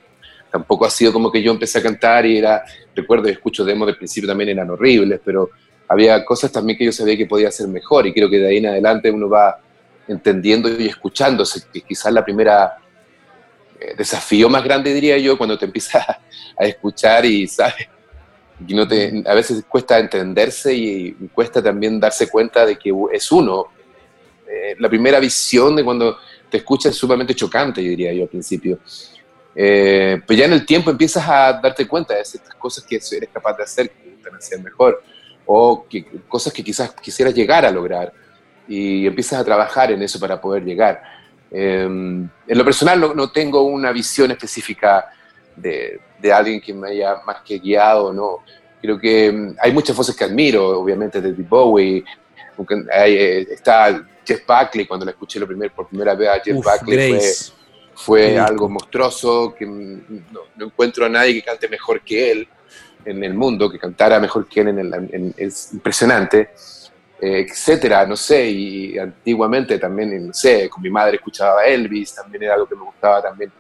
[0.51, 3.87] tampoco ha sido como que yo empecé a cantar y era, recuerdo y escucho demos
[3.87, 5.51] del principio también eran horribles, pero
[5.89, 8.57] había cosas también que yo sabía que podía hacer mejor y creo que de ahí
[8.59, 9.61] en adelante uno va
[10.07, 12.79] entendiendo y escuchándose, que quizás la primera
[13.79, 16.07] eh, desafío más grande diría yo cuando te empiezas
[16.59, 17.89] a, escuchar y sabes
[18.67, 23.31] y no te, a veces cuesta entenderse y, cuesta también darse cuenta de que es
[23.31, 23.67] uno.
[24.51, 26.19] Eh, la primera visión de cuando
[26.51, 28.81] te escuchas es sumamente chocante, yo diría yo al principio.
[29.55, 33.29] Eh, pues ya en el tiempo empiezas a darte cuenta de ciertas cosas que eres
[33.33, 35.03] capaz de hacer, que te gustan hacer mejor,
[35.47, 38.13] o que, cosas que quizás quisieras llegar a lograr,
[38.69, 41.03] y empiezas a trabajar en eso para poder llegar.
[41.51, 45.07] Em, en lo personal no, tengo una visión específica
[45.57, 48.41] de, de, alguien que me haya más que guiado, no.
[48.81, 52.05] Creo que em, hay muchas voces que admiro, obviamente, de Bowie,
[52.95, 57.15] Eh, está Jeff Buckley, cuando la escuché lo primer, por primera vez a Jeff Buckley,
[57.15, 57.21] fue,
[57.99, 62.49] fue algo monstruoso, que no, encuentro a nadie que cante mejor que él
[63.05, 66.51] en el mundo, que cantara mejor que él en el, es impresionante,
[67.21, 72.45] eh, etcétera, no sé, y antiguamente también, no sé, con mi madre escuchaba Elvis, también
[72.45, 73.51] era algo que me gustaba también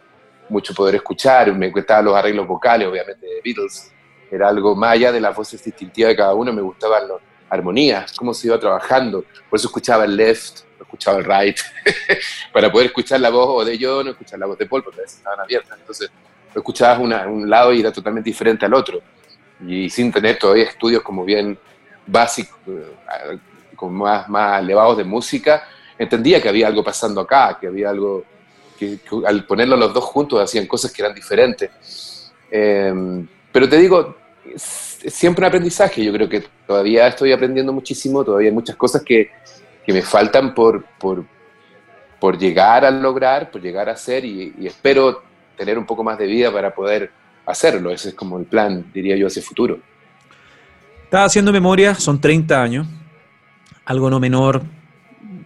[0.48, 3.90] mucho poder escuchar, me gustaban los arreglos vocales, obviamente, de Beatles,
[4.30, 7.18] era algo más allá de las voces distintivas de cada uno, me gustaban las
[7.50, 11.58] armonías, cómo se iba trabajando, por eso escuchaba el left, escuchaba el right,
[12.52, 15.00] para poder escuchar la voz o de yo, no escuchar la voz de Paul, porque
[15.00, 16.10] a veces estaban abiertas, entonces
[16.54, 19.00] lo escuchabas un lado y era totalmente diferente al otro,
[19.66, 21.58] y sin tener todavía estudios como bien
[22.06, 23.38] básicos, eh,
[23.76, 25.68] como más, más elevados de música,
[25.98, 28.24] entendía que había algo pasando acá, que había algo
[28.78, 32.32] que, al ponerlo los dos juntos hacían cosas que eran diferentes.
[32.50, 34.16] Em, pero te digo,
[34.54, 36.04] es, siempre un aprendizaje.
[36.04, 39.30] Yo creo que todavía estoy aprendiendo muchísimo, todavía hay muchas cosas que,
[39.88, 41.24] que me faltan por, por,
[42.20, 45.22] por, llegar a lograr, por llegar a hacer y, espero
[45.56, 47.10] tener un poco más de vida para poder
[47.46, 47.90] hacerlo.
[47.90, 49.78] Ese es como el plan, diría yo, hacia el futuro.
[51.04, 52.86] Estaba haciendo memoria, son 30 años,
[53.86, 54.60] algo no menor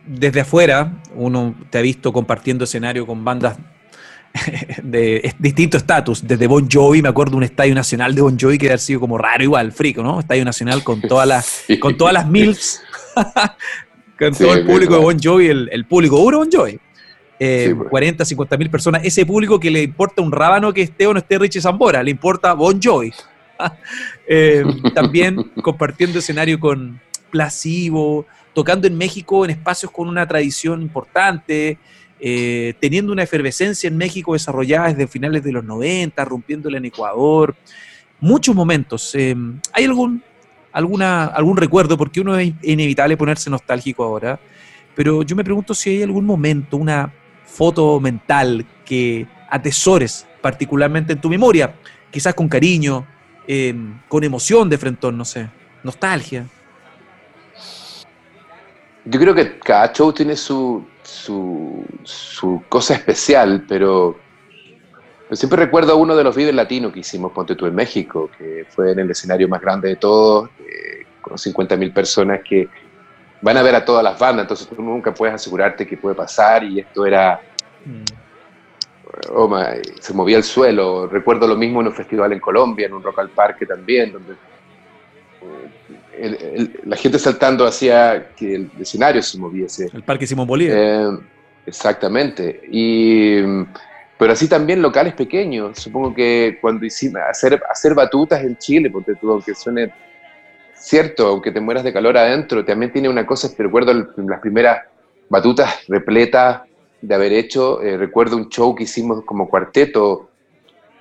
[0.05, 3.57] desde afuera, uno te ha visto compartiendo escenario con bandas
[4.83, 6.27] de distinto estatus.
[6.27, 9.19] Desde Bon Jovi, me acuerdo un estadio nacional de Bon Jovi que ha sido como
[9.19, 10.19] raro igual, frico, ¿no?
[10.19, 12.83] Estadio nacional con todas las, con todas las MILFs,
[14.19, 16.79] todo el público de Bon Jovi, el, público duro Bon Jovi.
[17.91, 19.03] 40, 50 mil personas.
[19.05, 22.11] Ese público que le importa un rábano que esté o no esté Richie Zambora, le
[22.11, 23.13] importa Bon Jovi.
[24.27, 27.01] Eh, también compartiendo escenario con
[27.31, 31.79] Plasivo, tocando en México en espacios con una tradición importante,
[32.21, 37.57] eh, teniendo una efervescencia en México desarrollada desde finales de los 90, rompiéndola en Ecuador.
[38.21, 39.15] Muchos momentos.
[39.15, 39.35] Eh,
[39.73, 40.23] ¿Hay algún,
[40.73, 41.97] alguna, algún recuerdo?
[41.97, 44.39] Porque uno es inevitable ponerse nostálgico ahora,
[44.95, 47.13] pero yo me pregunto si hay algún momento, una
[47.45, 51.75] foto mental que atesores particularmente en tu memoria,
[52.11, 53.07] quizás con cariño,
[53.47, 53.75] eh,
[54.09, 55.49] con emoción de frente, no sé,
[55.83, 56.47] nostalgia.
[59.05, 64.19] Yo creo que cada show tiene su, su, cosa especial, pero
[65.33, 68.93] siempre recuerdo uno de los videos latinos que hicimos, Ponte tú en México, que fue
[68.93, 72.69] en el escenario más grande de todos, eh, con 50.000 personas que
[73.41, 76.65] van a ver a todas las bandas, entonces tú nunca puedes asegurarte que puede pasar
[76.65, 77.41] y esto era...
[77.85, 78.03] Mm.
[79.35, 79.51] Oh
[80.01, 81.07] se movía el suelo.
[81.07, 84.35] Recuerdo lo mismo en un festival en Colombia, en un Rock al Parque también, donde
[86.85, 89.89] la gente saltando hacia que el escenario se moviese.
[89.93, 90.77] El Parque Simón Bolívar.
[90.79, 91.19] Eh,
[91.67, 92.63] exactamente.
[92.71, 93.41] Y,
[94.19, 95.79] pero así también locales pequeños.
[95.79, 99.93] Supongo que cuando hicimos hacer, hacer batutas en Chile, porque tú, aunque suene
[100.75, 104.83] cierto, aunque te mueras de calor adentro, también tiene una cosa, recuerdo las primeras
[105.29, 106.63] batutas repletas
[107.01, 110.29] de haber hecho, eh, recuerdo un show que hicimos como cuarteto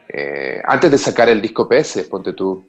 [0.08, 2.66] eh, antes de sacar el disco PS, ponte tú,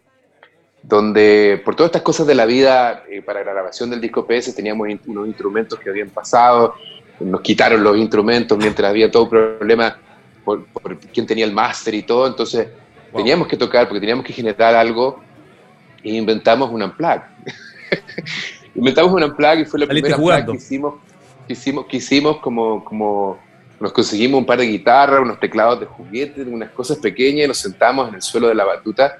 [0.82, 4.54] donde por todas estas cosas de la vida, eh, para la grabación del disco PS
[4.54, 6.74] teníamos unos instrumentos que habían pasado,
[7.20, 9.96] nos quitaron los instrumentos mientras había todo problema
[10.44, 10.66] por,
[11.12, 12.68] quién tenía el máster y todo, entonces
[13.14, 15.20] teníamos que tocar porque teníamos que generar algo
[16.02, 17.22] e inventamos un unplug.
[18.74, 20.94] inventamos un unplug y fue la primera unplug que hicimos,
[21.46, 23.38] que hicimos, que hicimos como, como
[23.80, 27.58] nos conseguimos un par de guitarras, unos teclados de juguete, unas cosas pequeñas y nos
[27.58, 29.18] sentamos en el suelo de la batuta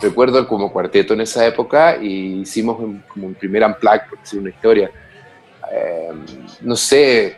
[0.00, 2.76] recuerdo como cuarteto en esa época y hicimos
[3.08, 4.90] como un primer unplug, porque es una historia.
[5.72, 6.10] Eh,
[6.60, 7.36] no sé,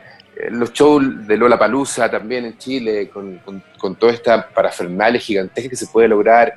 [0.51, 3.41] los shows de Lola Palusa también en Chile, con,
[3.79, 6.55] con, toda esta parafernalia gigantesca que se puede lograr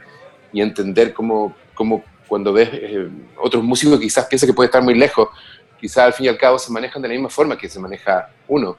[0.52, 4.96] y entender cómo, cómo cuando ves eh, otros músicos quizás piensa que puede estar muy
[4.96, 5.30] lejos,
[5.80, 8.30] quizás al fin y al cabo se manejan de la misma forma que se maneja
[8.48, 8.78] uno.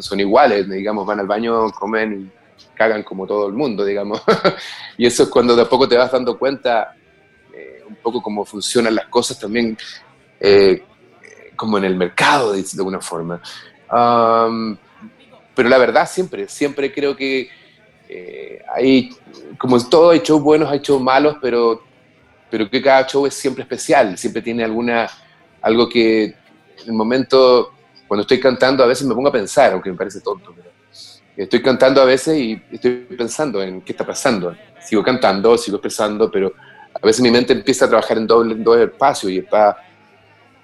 [0.00, 2.30] Son iguales, digamos, van al baño, comen
[2.74, 4.22] cagan como todo el mundo, digamos.
[4.96, 6.94] y eso es cuando poco te vas dando cuenta
[7.52, 9.76] eh, un poco cómo funcionan las cosas también,
[10.40, 10.82] eh,
[11.56, 13.40] como en el mercado, de, alguna forma.
[15.54, 17.48] Pero la verdad, siempre, siempre creo que
[18.08, 19.10] eh, hay,
[19.58, 21.82] como en todo, hay shows buenos, hay shows malos, pero,
[22.50, 25.08] pero que cada show es siempre especial, siempre tiene alguna,
[25.60, 27.72] algo que en el momento,
[28.08, 30.72] cuando estoy cantando, a veces me pongo a pensar, aunque me parece tonto, pero
[31.36, 34.54] Estoy cantando a veces y estoy pensando en qué está pasando.
[34.80, 36.52] Sigo cantando, sigo expresando, pero
[36.92, 39.78] a veces mi mente empieza a trabajar en doble, en doble espacio y está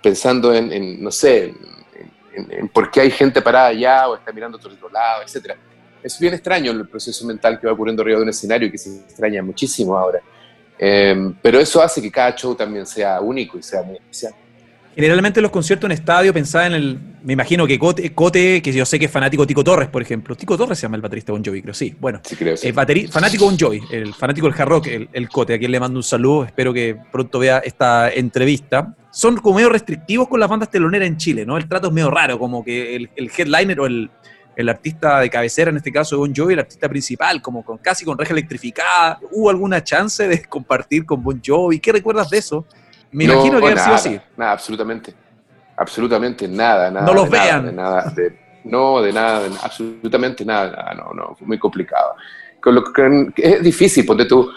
[0.02, 1.54] pensando en, no sé,
[2.50, 5.54] en, por qué hay gente parada allá o está mirando a otro lado, etc.
[6.02, 9.00] Es bien extraño el proceso mental que va ocurriendo arriba de un escenario que se
[9.00, 10.20] extraña muchísimo ahora.
[10.78, 14.32] Em, pero eso hace que cada show también sea único y sea muy especial.
[14.98, 16.98] Generalmente los conciertos en estadio pensaba en el.
[17.22, 20.34] Me imagino que Cote, que yo sé que es fanático Tico Torres, por ejemplo.
[20.34, 21.72] Tico Torres se llama el baterista Bon Jovi, creo.
[21.72, 22.20] Sí, bueno.
[22.24, 22.72] Sí, creo, sí.
[22.72, 26.02] fanático Bon Jovi, el fanático del hard rock, el, Cote, a quien le mando un
[26.02, 26.42] saludo.
[26.42, 28.92] Espero que pronto vea esta entrevista.
[29.12, 31.56] Son como medio restrictivos con las bandas teloneras en Chile, ¿no?
[31.56, 34.10] El trato es medio raro, como que el, headliner o el,
[34.68, 38.18] artista de cabecera, en este caso Bon Jovi, el artista principal, como con casi con
[38.18, 39.20] reja electrificada.
[39.30, 41.78] ¿Hubo alguna chance de compartir con Bon Jovi?
[41.78, 42.66] ¿Qué recuerdas de eso?
[43.12, 44.20] Me imagino que haber sido así.
[44.36, 45.14] Nada, absolutamente.
[45.76, 47.06] Absolutamente nada, nada.
[47.06, 47.74] No los vean.
[47.74, 52.14] Nada, de no, de nada, absolutamente nada, no, no, muy complicado.
[52.60, 54.50] Con lo que, es difícil, ponte tú,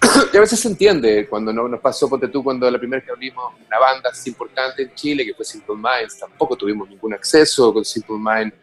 [0.32, 3.10] y a veces se entiende cuando no, nos pasó, ponte tú, cuando la primera que
[3.10, 7.72] abrimos una banda así importante en Chile, que fue Simple Minds, tampoco tuvimos ningún acceso
[7.74, 8.54] con Simple Minds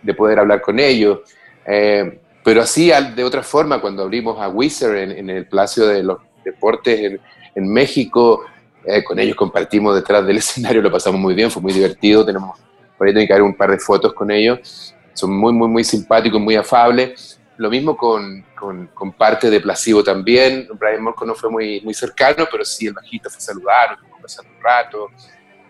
[0.00, 1.20] de poder hablar con ellos.
[1.66, 6.18] Eh, pero así, de otra forma, cuando abrimos a Wizard en, el Palacio de los
[6.44, 7.20] Deportes en,
[7.56, 8.44] en México,
[8.86, 12.58] eh, con ellos compartimos detrás del escenario, lo pasamos muy bien, fue muy divertido, tenemos,
[12.96, 15.84] por ahí tengo que haber un par de fotos con ellos, son muy, muy, muy
[15.84, 17.40] simpáticos, muy afables.
[17.56, 21.94] Lo mismo con, con, con parte de Placebo también, Brian Morco no fue muy, muy
[21.94, 25.10] cercano, pero sí el bajista fue a saludar, conversando un rato,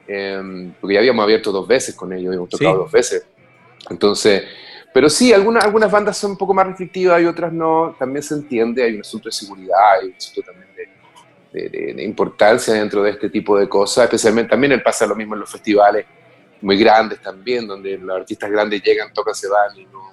[0.08, 3.24] em, porque ya habíamos abierto dos veces con ellos, habíamos tocado dos veces.
[3.88, 4.42] Entonces,
[4.92, 8.34] pero sí, algunas, algunas bandas son un poco más restrictivas y otras no, también se
[8.34, 10.65] entiende, hay un asunto de seguridad, hay un asunto también
[11.64, 15.50] de, importancia dentro de este tipo de cosas, especialmente también pasa lo mismo en los
[15.50, 16.06] festivales
[16.60, 20.12] muy grandes también, donde los artistas grandes llegan, tocan, se van y no,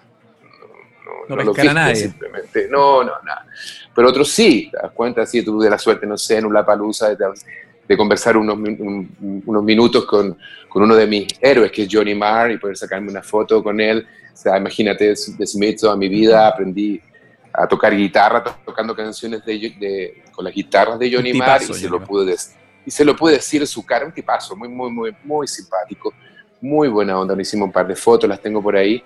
[1.30, 1.96] no, no, no nadie.
[1.96, 2.68] simplemente.
[2.70, 3.46] No, no, nada.
[3.96, 6.54] Pero otros sí, te das cuenta, sí, tú de la suerte, no sé, en un
[6.66, 7.26] Palusa de,
[7.88, 10.38] de, conversar unos, unos minutos con,
[10.68, 13.80] con, uno de mis héroes, que es Johnny Marr, y poder sacarme una foto con
[13.80, 14.06] él.
[14.34, 17.02] O sea, imagínate, de Smith toda mi vida aprendí
[17.54, 22.04] a tocar guitarra, tocando canciones de, con las guitarras de Johnny Marr y se, lo
[22.04, 22.36] pude,
[22.84, 26.12] y se lo pude decir en su cara, un tipazo, muy, muy, muy, muy simpático,
[26.60, 29.04] muy buena onda, nos hicimos un par de fotos, las tengo por ahí,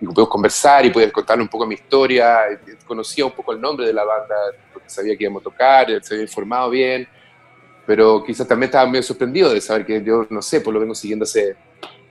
[0.00, 2.40] y pudimos conversar y pude contarle un poco mi historia,
[2.86, 4.34] conocía un poco el nombre de la banda,
[4.72, 7.08] porque sabía que íbamos a tocar, se había informado bien,
[7.86, 10.94] pero quizás también estaba medio sorprendido de saber que yo, no sé, pues lo vengo
[10.94, 11.56] siguiendo hace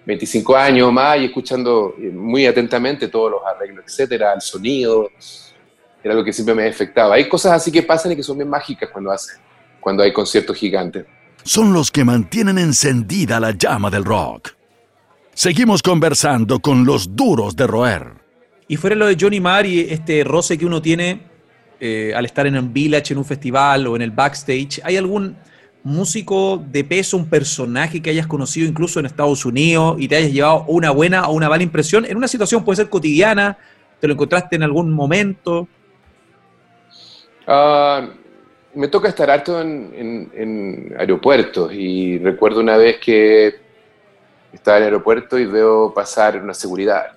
[0.05, 5.11] 25 años más y escuchando muy atentamente todos los arreglos, etcétera, el sonido,
[6.03, 7.15] era lo que siempre me afectaba.
[7.15, 9.37] Hay cosas así que pasan y que son bien mágicas cuando hacen,
[9.79, 11.05] cuando hay conciertos gigantes.
[11.43, 14.49] Son los que mantienen encendida la llama del rock.
[15.33, 18.07] Seguimos conversando con los duros de roer.
[18.67, 21.21] Y fuera lo de Johnny Marr y este roce que uno tiene
[21.79, 25.37] eh, al estar en un village, en un festival o en el backstage, ¿hay algún
[25.83, 30.33] músico de peso, un personaje que hayas conocido incluso en Estados Unidos y te hayas
[30.33, 33.57] llevado una buena o una mala impresión en una situación puede ser cotidiana,
[34.01, 35.67] te lo encontraste en algún momento?
[37.47, 38.05] Ah,
[38.75, 43.55] me toca estar harto en, aeropuertos y recuerdo una vez que
[44.51, 47.13] estaba en el aeropuerto y veo pasar una seguridad.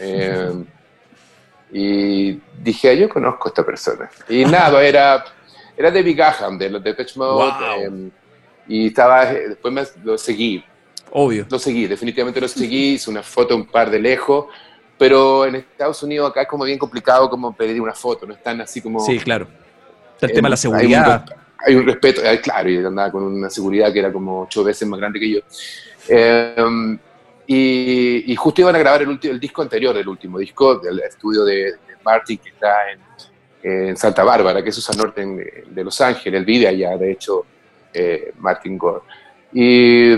[0.00, 0.64] Eh,
[1.70, 4.10] y dije, yo conozco a esta persona.
[4.28, 5.24] Y nada, era,
[5.76, 7.52] era David Gaham de los Depeche Mode.
[7.78, 8.10] Eh,
[8.66, 10.64] y estaba, después lo seguí.
[11.12, 11.46] Obvio.
[11.50, 12.94] Lo seguí, definitivamente lo seguí.
[12.94, 14.46] Hice una foto un par de lejos.
[14.96, 18.60] Pero en Estados Unidos acá es como bien complicado como pedir una foto, no están
[18.60, 19.00] así como...
[19.00, 19.48] Sí, claro
[20.20, 21.24] el tema de la seguridad.
[21.66, 25.00] Hay un, respeto, claro, y andaba con una seguridad que era como ocho veces más
[25.00, 25.40] grande que yo.
[26.08, 26.98] Em,
[27.46, 31.74] y, justo iban a grabar el, el, disco anterior, el último disco, del estudio de,
[32.04, 32.74] Martin, que está
[33.62, 35.24] en, Santa Bárbara, que es al norte
[35.66, 36.38] de Los Ángeles.
[36.38, 37.46] Él vive allá, de hecho,
[37.94, 39.00] eh, Martin Gore.
[39.54, 40.12] Y,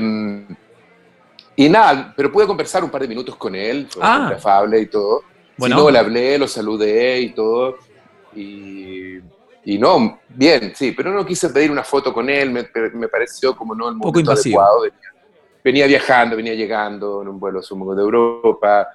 [1.55, 4.33] y nada, pero pude conversar un par de minutos con él, fue ah.
[4.35, 5.23] afable y todo.
[5.57, 5.77] Bueno.
[5.77, 7.77] luego le hablé, lo saludé y todo.
[8.35, 9.19] Y
[9.69, 13.57] y no, bien, sí, pero no quise pedir una foto con él, me, me pareció
[13.57, 14.85] como no el momento adecuado.
[15.65, 18.87] Venía, viajando, venía llegando en un vuelo sumo de Europa,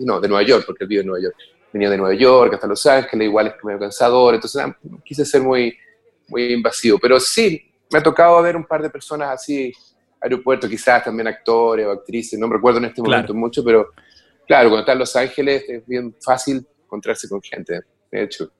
[0.00, 1.36] no, de Nueva York, porque él vive en Nueva York.
[1.72, 5.24] Venía de Nueva York hasta Los Ángeles, igual es que medio cansador, entonces ah, quise
[5.24, 5.78] ser muy,
[6.26, 6.98] muy invasivo.
[6.98, 9.72] Pero sí, me ha tocado ver un par de personas así,
[10.20, 13.92] aeropuerto, quizás también actores o actrices, no me recuerdo en este momento mucho, pero
[14.48, 18.50] claro, cuando está en Los Ángeles es bien fácil encontrarse con gente, de hecho.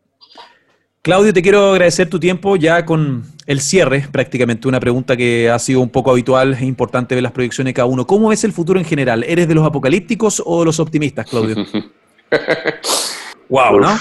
[1.03, 5.59] Claudio, te quiero agradecer tu tiempo ya con el cierre, prácticamente una pregunta que ha
[5.59, 8.07] sido un poco habitual, es importante ver las proyecciones de cada uno.
[8.07, 9.24] ¿Cómo ves el futuro en general?
[9.24, 11.57] ¿Eres de los apocalípticos o de los optimistas, Claudio?
[13.49, 13.96] wow, ¿no?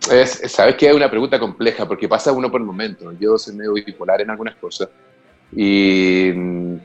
[0.00, 3.12] sabes que es una pregunta compleja porque pasa uno por momento.
[3.12, 4.88] Yo soy medio bipolar en algunas cosas
[5.54, 6.76] y mm,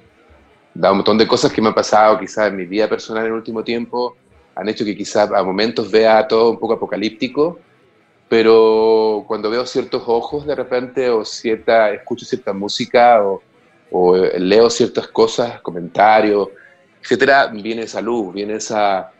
[0.74, 3.32] da un montón de cosas que me han pasado quizás en mi vida personal en
[3.32, 4.16] el último tiempo
[4.56, 7.60] han hecho que quizás a momentos vea todo un poco apocalíptico
[8.30, 13.42] pero cuando veo ciertos ojos de repente o cierta, escucho cierta música o,
[13.92, 16.50] o leo ciertas cosas, comentarios,
[17.02, 19.12] etcétera, viene esa luz, viene esa,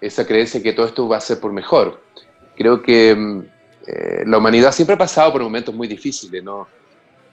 [0.00, 2.00] esa creencia que todo esto va a ser por mejor.
[2.56, 3.42] Creo que mm,
[3.86, 6.68] eh, la humanidad siempre ha pasado por momentos muy difíciles, ¿no?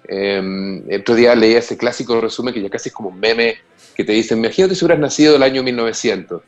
[0.07, 3.57] Eh, el otro día leí ese clásico resumen que ya casi es como un meme
[3.95, 6.41] que te dice, imagínate si hubieras nacido el año 1900.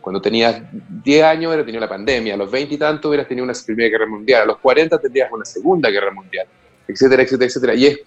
[0.00, 0.62] Cuando tenías
[1.04, 3.90] 10 años hubieras tenido la pandemia, a los 20 y tanto hubieras tenido una Primera
[3.90, 6.46] Guerra Mundial, a los 40 tendrías una Segunda Guerra Mundial,
[6.88, 7.74] etcétera, etcétera, etcétera.
[7.74, 8.00] Y es,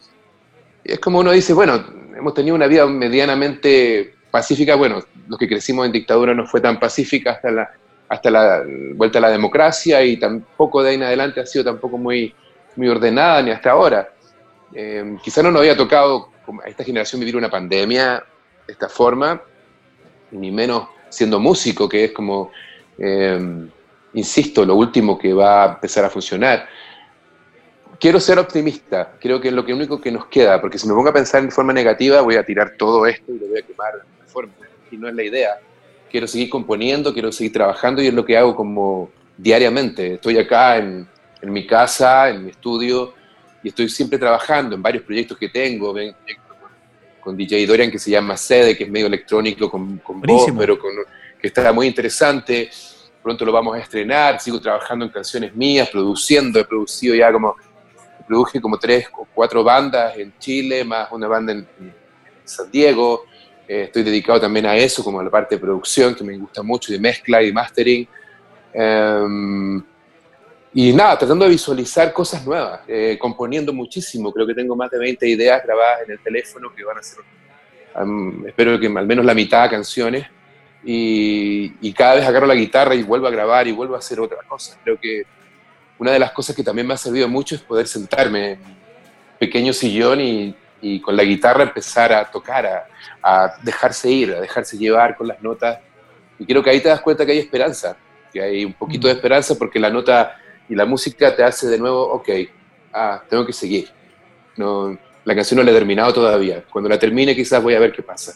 [0.83, 1.83] es como uno dice, bueno,
[2.17, 6.79] hemos tenido una vida medianamente pacífica, bueno, los que crecimos en dictadura no fue tan
[6.79, 7.71] pacífica hasta la,
[8.09, 8.63] hasta la
[8.95, 12.33] vuelta a la democracia y tampoco de ahí en adelante ha sido tampoco muy,
[12.75, 14.09] muy ordenada ni hasta ahora.
[14.73, 16.29] Eh, quizá no nos había tocado
[16.63, 18.23] a esta generación vivir una pandemia
[18.65, 19.41] de esta forma,
[20.31, 22.51] ni menos siendo músico, que es como,
[22.97, 23.67] eh,
[24.13, 26.67] insisto, lo último que va a empezar a funcionar.
[27.99, 31.09] Quiero ser optimista, creo que es lo único que nos queda, porque si me pongo
[31.09, 33.93] a pensar en forma negativa voy a tirar todo esto y lo voy a quemar
[33.93, 34.53] de forma,
[34.91, 35.59] y no es la idea.
[36.11, 40.15] Quiero seguir componiendo, quiero seguir trabajando y es lo que hago como diariamente.
[40.15, 41.07] Estoy acá en,
[41.41, 43.13] en mi casa, en mi estudio,
[43.63, 46.13] y estoy siempre trabajando en varios proyectos que tengo, ven,
[47.23, 50.77] con, DJ Dorian que se llama Sede, que es medio electrónico con, con voz, pero
[50.77, 50.91] con,
[51.39, 52.69] que está muy interesante.
[53.21, 57.55] Pronto lo vamos a estrenar, sigo trabajando en canciones mías, produciendo, he producido ya como,
[58.27, 61.67] produje como tres o cuatro bandas en Chile, más una banda en,
[62.43, 63.23] San Diego.
[63.65, 66.61] Eh, estoy dedicado también a eso, como a la parte de producción, que me gusta
[66.61, 68.07] mucho, de mezcla y mastering.
[68.73, 69.81] Um,
[70.75, 74.31] y nada, tratando de visualizar cosas nuevas, eh, componiendo muchísimo.
[74.33, 77.23] Creo que tengo más de 20 ideas grabadas en el teléfono que van a ser,
[78.47, 80.25] espero que al menos la mitad canciones.
[80.85, 84.19] Y, y, cada vez agarro la guitarra y vuelvo a grabar y vuelvo a hacer
[84.19, 84.77] otra cosa.
[84.83, 85.23] Creo que
[85.97, 88.77] una de las cosas que también me ha servido mucho es poder sentarme en un
[89.39, 92.85] pequeño sillón y, y con la guitarra empezar a tocar, a,
[93.21, 95.79] a dejarse ir, a dejarse llevar con las notas.
[96.37, 97.95] Y creo que ahí te das cuenta que hay esperanza,
[98.33, 100.35] que hay un poquito de esperanza porque la nota
[100.69, 102.29] y la música te hace de nuevo, ok,
[102.93, 103.89] ah, tengo que seguir.
[104.57, 106.63] No, la canción no la he terminado todavía.
[106.71, 108.33] Cuando la termine quizás voy a ver qué pasa.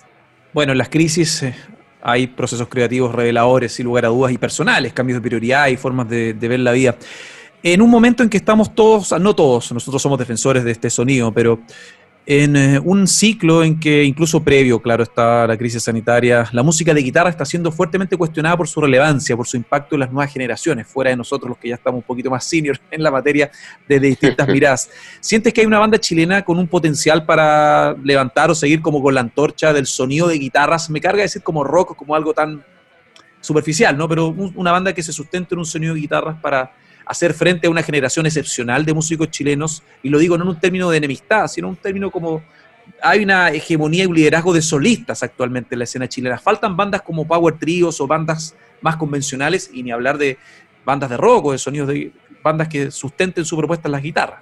[0.54, 1.56] Bueno, en las crisis eh,
[2.02, 6.10] hay procesos creativos reveladores, sin lugar a dudas, y personales, cambios de prioridad y formas
[6.10, 6.96] de, de ver la vida.
[7.64, 11.32] En un momento en que estamos todos, no todos, nosotros somos defensores de este sonido,
[11.32, 11.60] pero
[12.30, 16.94] en eh, un ciclo en que incluso previo, claro, está la crisis sanitaria, la música
[16.94, 20.34] de guitarra está siendo fuertemente cuestionada por su relevancia, por su impacto en las nuevas
[20.34, 23.50] generaciones, fuera de nosotros los que ya estamos un poquito más senior en la materia
[23.88, 24.90] desde distintas miradas.
[25.22, 29.16] ¿Sientes que hay una banda chilena con un potencial para levantar o seguir como con
[29.16, 30.90] la antorcha del sonido de guitarras?
[30.90, 32.62] Me carga decir como rock, como algo tan
[33.40, 34.10] superficial, ¿no?
[34.10, 36.74] Pero una banda que se sustente en un sonido de guitarras para
[37.08, 40.60] hacer frente a una generación excepcional de músicos chilenos, y lo digo no en un
[40.60, 42.44] término de enemistad, sino en un término como
[43.02, 46.38] hay una hegemonía y un liderazgo de solistas actualmente en la escena chilena.
[46.38, 50.38] Faltan bandas como Power Trios o bandas más convencionales, y ni hablar de
[50.86, 52.12] bandas de rock o de sonidos de
[52.44, 54.42] bandas que sustenten su propuesta en las guitarras.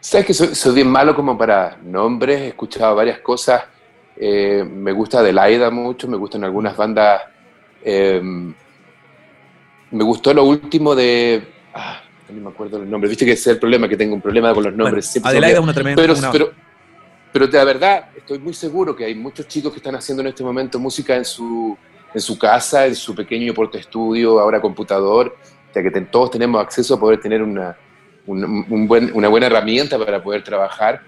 [0.00, 3.62] Sabes que soy, bien malo como para nombres, he escuchado varias cosas.
[4.16, 7.22] Eh, me gusta Adelaida mucho, me gustan algunas bandas
[7.84, 8.20] eh,
[9.92, 11.46] me gustó lo último de.
[11.74, 13.08] Ah, no me acuerdo el nombre.
[13.08, 15.20] Viste que ese es el problema, que tengo un problema con los nombres.
[15.22, 16.02] Adelaida es una tremenda.
[16.02, 16.52] Pero, pero,
[17.32, 20.28] pero, de la verdad, estoy muy seguro que hay muchos chicos que están haciendo en
[20.28, 21.76] este momento música en su,
[22.12, 25.36] en su casa, en su pequeño porte estudio, ahora computador,
[25.74, 27.76] ya que todos tenemos acceso a poder tener una,
[28.26, 31.02] un buen, una buena herramienta para poder trabajar,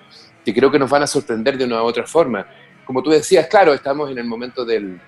[0.45, 2.47] que creo que nos van a sorprender de una u otra forma.
[2.85, 5.01] Como tú decías, claro, estamos en el momento del,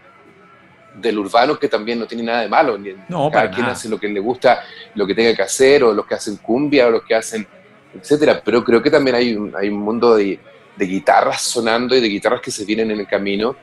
[1.00, 2.78] del urbano que también no tiene nada de malo.
[3.08, 4.62] No, Cada quien hace lo que le gusta,
[4.94, 7.46] lo que tenga que hacer, o los que hacen cumbia, o los que hacen,
[7.94, 8.40] etcétera.
[8.44, 10.38] Pero creo que también hay un, hay un mundo de,
[10.76, 13.56] de guitarras sonando y de guitarras que se vienen en el camino.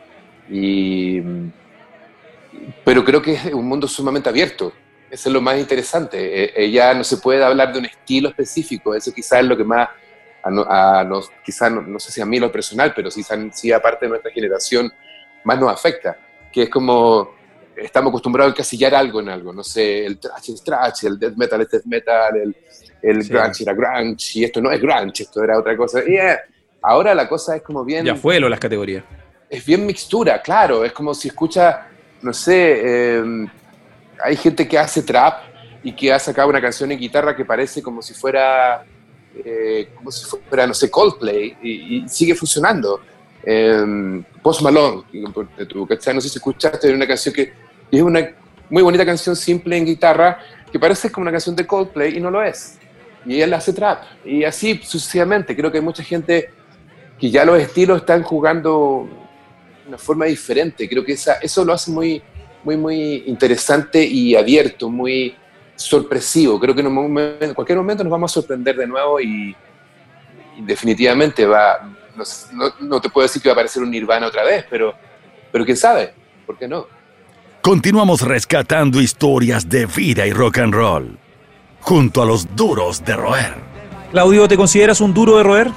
[0.50, 1.22] Y,
[2.84, 4.74] pero creo que es un mundo sumamente abierto.
[5.10, 6.64] Eso es lo más interesante.
[6.64, 8.96] Ella e, no se puede hablar de un estilo específico.
[8.96, 9.90] Eso quizás es lo que más,
[10.44, 13.24] a, a nos, quizás no, sé si a mí lo personal, pero sí,
[13.54, 14.92] sí aparte de nuestra generación,
[15.44, 16.18] más nos afecta
[16.54, 17.32] que es como
[17.76, 21.36] estamos acostumbrados a encasillar algo en algo, no sé, el trash es trash, el death
[21.36, 22.56] metal es death metal, el,
[23.02, 26.02] el grunge era grunge, y esto no es grunge, esto era otra cosa.
[26.08, 26.38] Y eh,
[26.82, 28.06] ahora la cosa es como bien...
[28.06, 29.04] Ya fue lo las categorías.
[29.50, 31.88] Es bien mixtura, claro, es como si escucha,
[32.22, 33.48] no sé, em,
[34.24, 35.42] hay gente que hace trap
[35.84, 38.86] y que ha sacado una canción en guitarra que parece como si fuera,
[39.44, 43.02] eh, como si fuera, no sé, Coldplay, y sigue funcionando.
[43.46, 47.54] Eh, Post Malone, No sé si escuchaste, una canción que
[47.92, 48.30] es una
[48.70, 50.40] muy bonita canción simple en guitarra
[50.72, 52.80] que parece como una canción de Coldplay y no lo es.
[53.26, 54.04] Y él hace trap.
[54.26, 55.56] Y así sucesivamente.
[55.56, 56.50] Creo que hay mucha gente
[57.20, 59.08] que ya los estilos están jugando
[59.84, 60.90] de una forma diferente.
[60.90, 62.22] Creo que esa, eso lo hace muy,
[62.64, 65.36] muy, muy interesante y abierto, muy
[65.76, 66.60] sorpresivo.
[66.60, 69.56] Creo que en, cualquier momento nos vamos a sorprender de nuevo y,
[70.60, 74.66] definitivamente va, no, no, te puedo decir que va a aparecer un Nirvana otra vez,
[74.70, 74.94] pero,
[75.52, 76.14] pero quién sabe,
[76.46, 76.88] ¿por qué no?
[77.62, 81.18] Continuamos rescatando historias de vida y rock and roll,
[81.80, 83.54] junto a los duros de roer.
[84.12, 85.72] Claudio, ¿te consideras un duro de roer?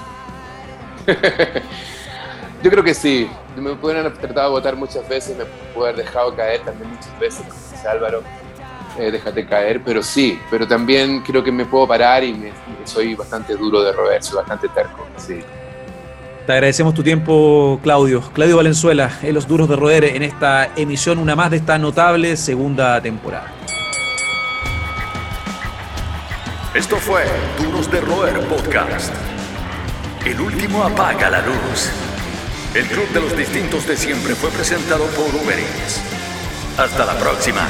[2.63, 3.29] Yo creo que sí.
[3.57, 7.19] Me pueden haber tratado de votar muchas veces, me pueden haber dejado caer también muchas
[7.19, 8.23] veces, como dice Álvaro,
[8.99, 12.53] eh, déjate caer, pero sí, pero también creo que me puedo parar y
[12.85, 15.41] soy bastante duro de roer, soy bastante terco, sí.
[16.47, 18.21] Te agradecemos tu tiempo, Claudio.
[18.33, 22.37] Claudio Valenzuela, en Los Duros de Roer, en esta emisión, una más de esta notable
[22.37, 23.53] segunda temporada.
[26.73, 27.25] Esto fue
[27.59, 29.13] Duros de Roer Podcast.
[30.25, 31.91] El último apaga la luz.
[32.75, 35.59] El club de los distintos de siempre fue presentado por Uber
[36.79, 37.67] Hasta la próxima.